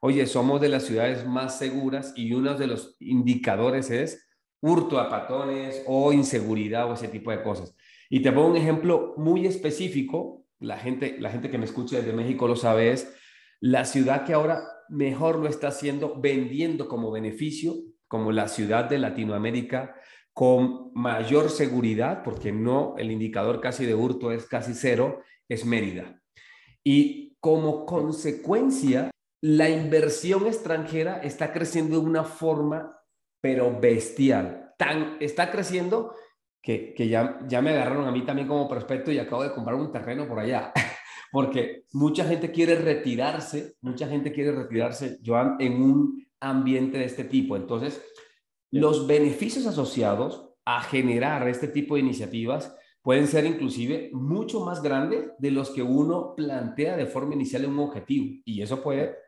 [0.07, 4.28] Oye, somos de las ciudades más seguras y uno de los indicadores es
[4.61, 7.74] hurto a patones o inseguridad o ese tipo de cosas.
[8.11, 12.12] Y te pongo un ejemplo muy específico, la gente, la gente que me escucha desde
[12.12, 13.16] México lo sabe, es
[13.61, 17.74] la ciudad que ahora mejor lo está haciendo vendiendo como beneficio,
[18.07, 19.94] como la ciudad de Latinoamérica
[20.34, 26.20] con mayor seguridad, porque no, el indicador casi de hurto es casi cero, es Mérida.
[26.84, 29.11] Y como consecuencia,
[29.45, 32.99] la inversión extranjera está creciendo de una forma,
[33.42, 34.72] pero bestial.
[34.78, 36.14] Tan, está creciendo
[36.62, 39.76] que, que ya, ya me agarraron a mí también como prospecto y acabo de comprar
[39.76, 40.72] un terreno por allá.
[41.30, 47.24] Porque mucha gente quiere retirarse, mucha gente quiere retirarse, Joan, en un ambiente de este
[47.24, 47.55] tipo.
[47.55, 48.03] Entonces,
[48.70, 55.32] los beneficios asociados a generar este tipo de iniciativas pueden ser inclusive mucho más grandes
[55.38, 58.40] de los que uno plantea de forma inicial en un objetivo.
[58.47, 59.23] Y eso puede,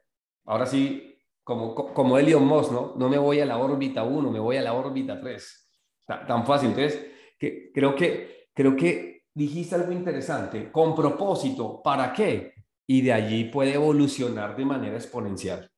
[0.47, 2.95] ahora sí, como, como Elon Musk, ¿no?
[2.97, 5.71] No me voy a la órbita 1, me voy a la órbita 3.
[6.07, 6.71] Tan, fácil.
[6.71, 7.07] Entonces,
[7.39, 10.71] que, creo, que, creo que dijiste algo interesante.
[10.73, 12.55] Con propósito, ¿para qué?
[12.87, 15.71] Y de allí puede evolucionar de manera exponencial.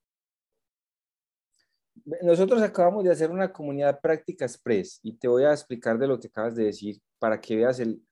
[2.23, 6.19] Nosotros acabamos de hacer una comunidad práctica express y te voy a explicar de lo
[6.19, 8.03] que acabas de decir para que veas el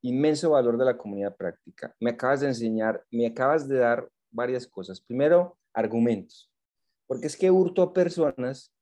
[0.00, 1.94] inmenso valor de la comunidad práctica.
[2.00, 5.00] Me acabas de enseñar, me acabas de dar varias cosas.
[5.00, 6.50] Primero, argumentos,
[7.06, 8.72] porque es que hurto a personas,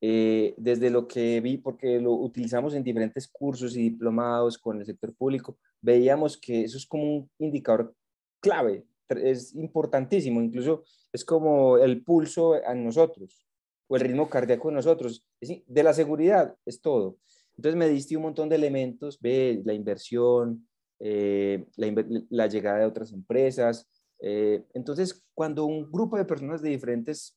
[0.00, 4.86] eh, desde lo que vi, porque lo utilizamos en diferentes cursos y diplomados con el
[4.86, 7.94] sector público, veíamos que eso es como un indicador
[8.40, 13.48] clave, es importantísimo, incluso es como el pulso a nosotros
[13.88, 15.24] o el ritmo cardíaco de nosotros.
[15.40, 17.16] De la seguridad es todo.
[17.56, 20.68] Entonces me diste un montón de elementos, ve la inversión,
[21.00, 23.88] eh, la, llegada de otras empresas.
[24.20, 27.36] Eh, entonces, cuando un grupo de personas de diferentes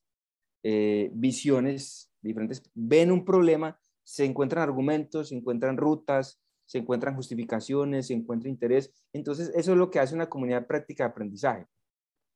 [1.12, 8.14] visiones, diferentes, ven un problema, se encuentran argumentos, se encuentran rutas, se encuentran justificaciones, se
[8.14, 8.92] encuentra interés.
[9.12, 11.66] Entonces, eso es lo que hace una comunidad práctica de aprendizaje.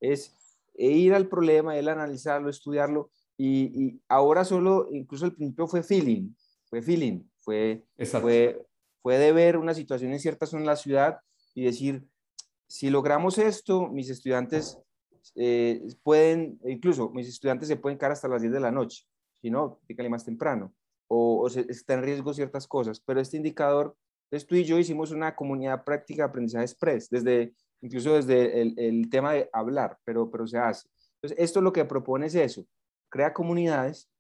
[0.01, 0.35] Es
[0.75, 3.11] ir al problema, el analizarlo, estudiarlo.
[3.39, 6.35] Y, ahora solo, incluso el principio fue feeling,
[6.65, 7.85] fue feeling, fue,
[8.21, 8.67] fue,
[9.03, 11.19] fue de ver una situación en cierta zona de la ciudad
[11.55, 12.07] y decir,
[12.67, 14.79] si logramos esto, mis estudiantes
[15.35, 19.05] eh, pueden, incluso mis estudiantes se pueden quedar hasta las 10 de la noche,
[19.41, 20.73] si no, pícale más temprano,
[21.09, 23.97] o, o está en riesgo ciertas cosas, pero este indicador
[24.27, 28.75] entonces tú y yo hicimos una comunidad práctica de aprendizaje express, desde, incluso desde el,
[28.77, 30.89] el, tema de hablar, pero, pero se hace.
[31.15, 32.67] Entonces esto lo que propone es eso,
[33.09, 34.11] crea comunidades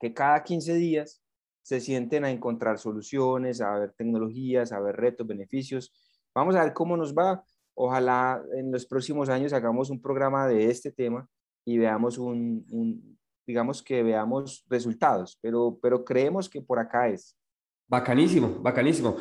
[0.00, 1.22] que cada 15 días
[1.62, 5.92] se sienten a encontrar soluciones, a ver tecnologías, a ver retos, beneficios.
[6.34, 7.44] Vamos a ver cómo nos va.
[7.82, 11.26] Ojalá en los próximos años hagamos un programa de este tema
[11.64, 17.34] y veamos un, un digamos que veamos resultados, pero, pero creemos que por acá es.
[17.88, 19.16] Bacanísimo, bacanísimo.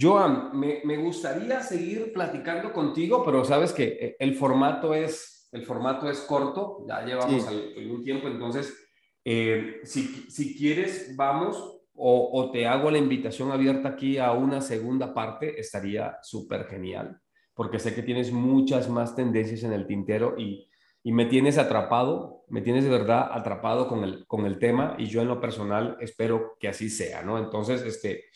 [0.00, 5.66] Joan, me, me, gustaría seguir platicando contigo, pero sabes que eh, el formato es, el
[5.66, 8.72] formato es corto, ya llevamos algún tiempo, entonces,
[9.24, 14.60] eh, si, si, quieres, vamos o, o, te hago la invitación abierta aquí a una
[14.60, 17.20] segunda parte, estaría súper genial,
[17.58, 20.70] porque sé que tienes muchas más tendencias en el tintero y,
[21.02, 25.06] y me tienes atrapado, me tienes de verdad atrapado con el, con el tema y
[25.06, 27.36] yo en lo personal espero que así sea, ¿no?
[27.36, 28.26] Entonces, este,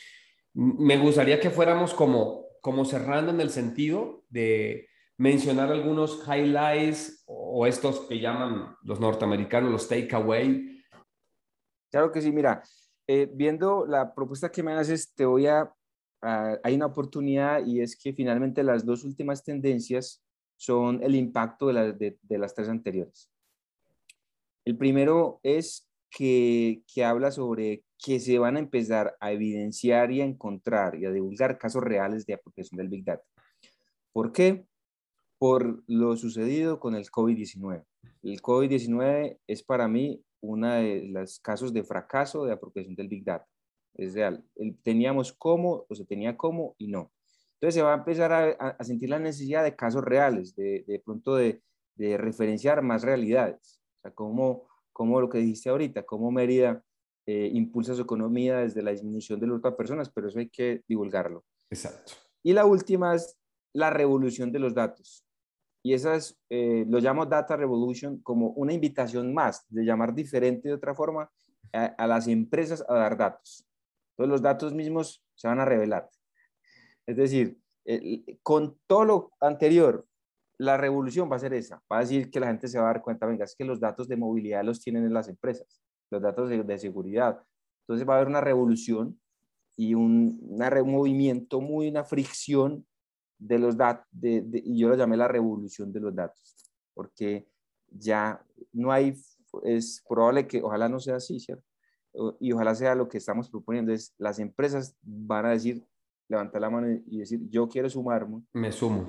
[0.55, 7.65] me gustaría que fuéramos como, como cerrando en el sentido de mencionar algunos highlights o
[7.69, 10.85] estos que llaman los norteamericanos los takeaway.
[11.93, 12.65] Claro que sí, mira,
[13.07, 15.73] eh, viendo la propuesta que me haces, te voy a,
[16.23, 20.23] hay una oportunidad y es que finalmente las dos últimas tendencias
[20.57, 23.29] son el impacto de, las tres anteriores.
[24.65, 30.25] El primero es que, habla sobre que se van a empezar a evidenciar y a
[30.25, 33.25] encontrar y a divulgar casos reales de apropiación del Big Data.
[34.13, 34.65] ¿Por qué?
[35.39, 37.85] Por lo sucedido con el COVID-19.
[38.23, 43.25] El COVID-19 es para mí uno de los casos de fracaso de apropiación del Big
[43.25, 43.49] Data.
[43.95, 44.45] Es real.
[44.83, 47.13] Teníamos cómo, o se tenía cómo y no.
[47.55, 51.37] Entonces se va a empezar a, sentir la necesidad de casos reales, de, de pronto
[51.37, 51.63] de,
[51.95, 53.81] de, referenciar más realidades.
[53.99, 56.83] O sea, como, como lo que dijiste ahorita, cómo Mérida
[57.25, 60.83] eh, impulsa su economía desde la disminución de los de personas, pero eso hay que
[60.89, 61.45] divulgarlo.
[61.71, 62.15] Exacto.
[62.43, 63.39] Y la última es
[63.73, 65.25] la revolución de los datos.
[65.85, 70.69] Y esa es, eh, lo llamo Data Revolution como una invitación más de llamar diferente
[70.69, 71.31] de otra forma
[71.73, 73.69] a, a las empresas a dar datos.
[74.13, 76.09] Entonces los datos mismos se van a revelar.
[77.07, 77.59] Es decir,
[78.43, 80.07] con todo lo anterior,
[80.59, 81.83] la revolución va a ser esa.
[81.91, 83.81] Va a decir que la gente se va a dar cuenta, venga, es que los
[83.81, 87.43] datos de movilidad los tienen en las empresas, los datos de, seguridad.
[87.83, 89.19] Entonces va a haber una revolución
[89.77, 90.41] y un,
[90.85, 92.87] movimiento, muy una fricción
[93.39, 96.55] de los datos, y yo lo llamé la revolución de los datos,
[96.95, 97.49] porque
[97.89, 98.41] ya
[98.73, 99.17] no hay,
[99.65, 101.72] es probable que ojalá no sea así, ¿cierto?
[102.41, 105.83] Y ojalá sea lo que estamos proponiendo, es las empresas van a decir,
[106.29, 108.43] levantar la mano y decir, yo quiero sumarme.
[108.53, 109.09] Me sumo,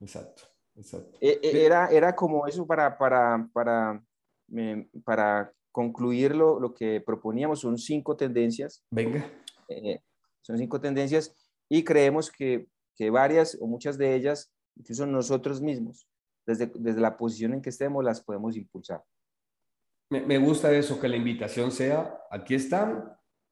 [0.00, 0.42] exacto.
[0.74, 1.18] exacto.
[1.20, 4.04] E, e, era, era como eso para, para, para,
[5.04, 8.84] para concluir lo, lo, que proponíamos, son cinco tendencias.
[8.90, 9.24] Venga.
[9.68, 10.00] Eh,
[10.42, 11.34] son cinco tendencias
[11.68, 16.06] y creemos que, que, varias o muchas de ellas, incluso nosotros mismos,
[16.46, 19.02] desde, desde la posición en que estemos, las podemos impulsar.
[20.12, 23.02] Me, me gusta eso, que la invitación sea, aquí están,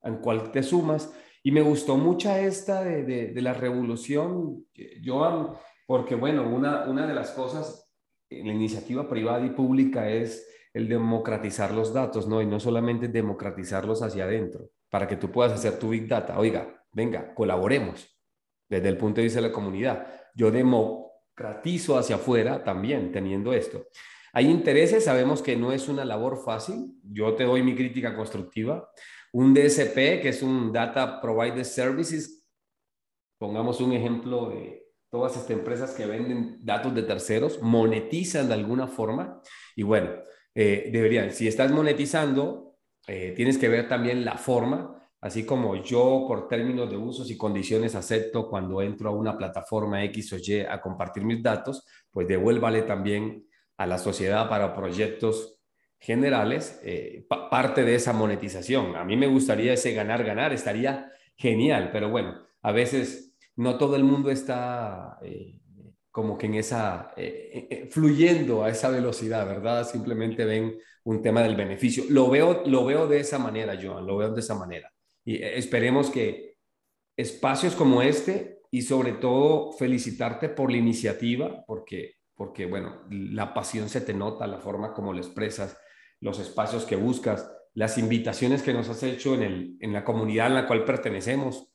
[0.03, 1.11] en cual te sumas
[1.43, 3.03] y me gustó mucho esta de,
[3.33, 4.67] de, la revolución,
[5.03, 5.55] Joan,
[5.87, 7.91] porque bueno, una, una de las cosas
[8.29, 12.43] en la iniciativa privada y pública es el democratizar los datos, ¿no?
[12.43, 16.39] Y no solamente democratizarlos hacia adentro, para que tú puedas hacer tu Big Data.
[16.39, 18.07] Oiga, venga, colaboremos
[18.69, 20.07] desde el punto de vista de la comunidad.
[20.35, 23.87] Yo democratizo hacia afuera también teniendo esto.
[24.33, 26.95] Hay intereses, sabemos que no es una labor fácil.
[27.03, 28.89] Yo te doy mi crítica constructiva.
[29.33, 32.47] Un DSP, que es un Data Provider Services,
[33.39, 38.87] pongamos un ejemplo de todas estas empresas que venden datos de terceros, monetizan de alguna
[38.87, 39.41] forma
[39.75, 40.11] y bueno,
[40.55, 42.77] eh, deberían, si estás monetizando,
[43.07, 47.37] eh, tienes que ver también la forma, así como yo por términos de usos y
[47.37, 52.29] condiciones acepto cuando entro a una plataforma X o Y a compartir mis datos, pues
[52.29, 53.47] devuélvale también
[53.81, 55.59] a la sociedad para proyectos
[55.99, 58.95] generales eh, parte de esa monetización.
[58.95, 64.05] A mí me gustaría ese ganar-ganar, estaría genial, pero bueno, a veces no todo el
[64.05, 65.59] mundo está eh,
[66.11, 69.89] como que en esa, eh, fluyendo a esa velocidad, ¿verdad?
[69.89, 72.05] Simplemente ven un tema del beneficio.
[72.11, 74.93] Lo veo, lo veo de esa manera, Joan, lo veo de esa manera.
[75.25, 76.59] Y esperemos que
[77.17, 83.91] espacios como este y sobre todo felicitarte por la iniciativa, porque, porque bueno, la pasión
[83.91, 85.79] se te nota, la forma como lo expresas,
[86.21, 90.47] los espacios que buscas, las invitaciones que nos has hecho en, el, en la comunidad
[90.47, 91.71] en la cual pertenecemos,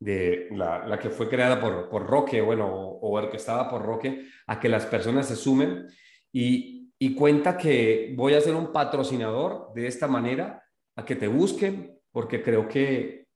[0.00, 4.58] de la, la que fue creada por, por Roque, bueno, o, orquestada por Roque, a
[4.58, 5.86] que las personas se sumen
[6.32, 10.64] y, y cuenta que voy a ser un patrocinador de esta manera,
[10.96, 13.26] a que te busquen, porque creo que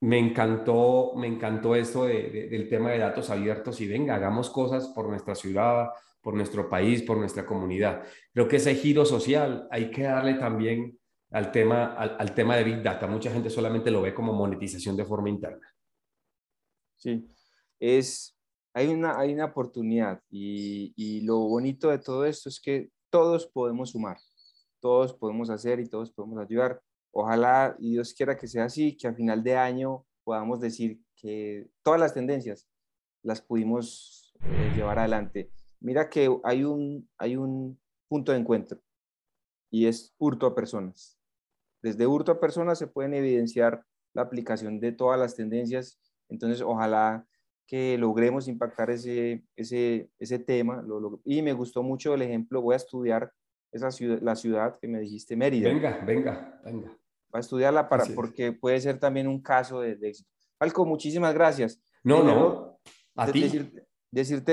[0.00, 5.08] me encantó, me encantó esto del tema de datos abiertos y venga, hagamos cosas por
[5.08, 5.88] nuestra ciudad,
[6.20, 8.02] por nuestro país, por nuestra comunidad.
[8.32, 10.98] Creo que ese giro social hay que darle también
[11.30, 13.06] al tema, al, tema de Big Data.
[13.06, 15.66] Mucha gente solamente lo ve como monetización de forma interna.
[16.96, 17.26] Sí,
[17.78, 18.36] es,
[18.74, 23.46] hay una, hay una oportunidad y, y lo bonito de todo esto es que todos
[23.46, 24.18] podemos sumar,
[24.80, 26.80] todos podemos hacer y todos podemos ayudar.
[27.12, 31.68] Ojalá y Dios quiera que sea así, que a final de año podamos decir que
[31.82, 32.68] todas las tendencias
[33.22, 35.50] las pudimos eh, llevar adelante.
[35.80, 38.78] Mira que hay un, hay un punto de encuentro
[39.70, 41.18] y es hurto a personas.
[41.82, 45.98] Desde hurto a personas se pueden evidenciar la aplicación de todas las tendencias.
[46.28, 47.26] Entonces, ojalá
[47.66, 50.84] que logremos impactar ese, ese, ese tema.
[51.24, 53.32] y me gustó mucho el ejemplo, voy a estudiar
[53.70, 55.68] esa ciudad, la ciudad que me dijiste, Mérida.
[55.68, 56.88] Venga, venga, venga.
[56.88, 60.28] Voy a estudiarla para, porque puede ser también un caso de, éxito.
[60.58, 61.80] Falco, muchísimas gracias.
[62.02, 62.80] No, no,
[63.14, 63.42] a ti.
[63.42, 63.86] Decirte,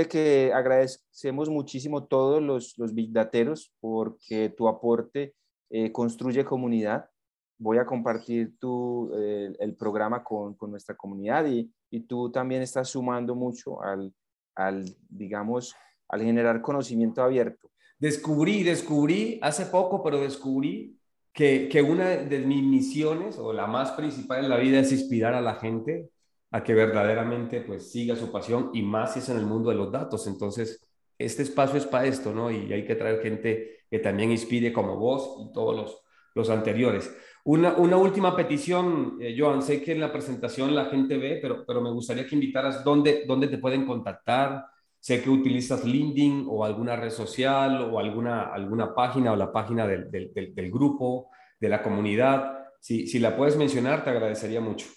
[0.07, 5.33] que agradecemos muchísimo todos los, los Big Dateros porque tu aporte
[5.69, 7.09] eh, construye comunidad
[7.57, 12.61] voy a compartir tu, eh, el programa con, con, nuestra comunidad y, y, tú también
[12.61, 14.13] estás sumando mucho al,
[14.55, 15.75] al, digamos,
[16.07, 17.71] al generar conocimiento abierto.
[17.99, 20.97] Descubrí, descubrí hace poco, pero descubrí
[21.33, 25.33] que, que una de mis misiones o la más principal en la vida es inspirar
[25.33, 26.09] a la gente
[26.51, 29.75] a que verdaderamente pues siga su pasión y más si es en el mundo de
[29.75, 30.27] los datos.
[30.27, 30.85] Entonces,
[31.17, 32.51] este espacio es para esto, ¿no?
[32.51, 36.01] Y hay que traer gente que también inspire como vos y todos los,
[36.35, 37.13] los anteriores.
[37.43, 41.81] Una, última petición, eh, Joan, sé que en la presentación la gente ve, pero, pero
[41.81, 44.65] me gustaría que invitaras dónde, dónde te pueden contactar.
[44.99, 49.87] Sé que utilizas LinkedIn o alguna red social o alguna, alguna página o la página
[49.87, 52.51] del, del, grupo, de la comunidad.
[52.81, 54.87] Si, si la puedes mencionar, te agradecería mucho.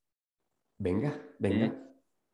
[0.79, 1.75] Venga, venga.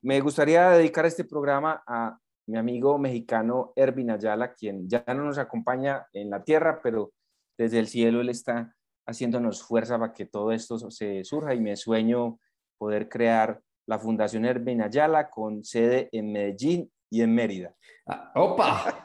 [0.03, 5.39] Me gustaría dedicar este programa a mi amigo mexicano Ervin Ayala, quien ya no nos
[5.39, 7.13] acompaña en la tierra, pero
[7.59, 8.75] desde el cielo él está
[9.07, 12.39] haciéndonos fuerza para que todo esto se surja y me sueño
[12.79, 17.75] poder crear la Fundación Ervin Ayala con sede en Medellín y en Mérida.
[18.07, 19.03] Ah, ¡Opa!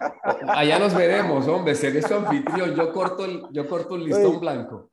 [0.47, 2.76] Allá nos veremos, hombre, seré su anfitrión.
[2.76, 4.91] Yo corto el, yo corto el listón blanco.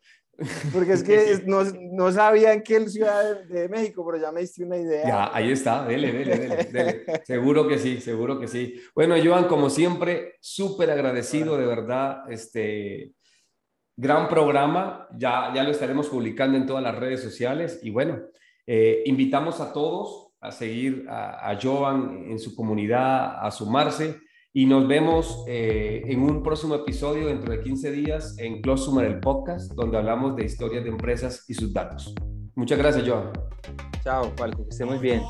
[0.73, 4.65] Porque es que no, no sabía en qué ciudad de, México, pero ya me diste
[4.65, 5.07] una idea.
[5.07, 8.81] Ya, ahí está, dele, dele, dele, Seguro que sí, seguro que sí.
[8.95, 13.13] Bueno, Joan, como siempre, súper agradecido, de verdad, este
[13.97, 18.21] gran programa, ya, ya lo estaremos publicando en todas las redes sociales y bueno,
[18.65, 24.21] eh, invitamos a todos a seguir a, a Joan en su comunidad, a sumarse
[24.53, 29.05] y nos vemos eh, en un próximo episodio dentro de 15 días en Close Summer,
[29.05, 32.15] el podcast, donde hablamos de historias de empresas y sus datos.
[32.57, 33.31] Muchas gracias, Joan.
[34.03, 35.23] Chao, Falco, que esté muy bien.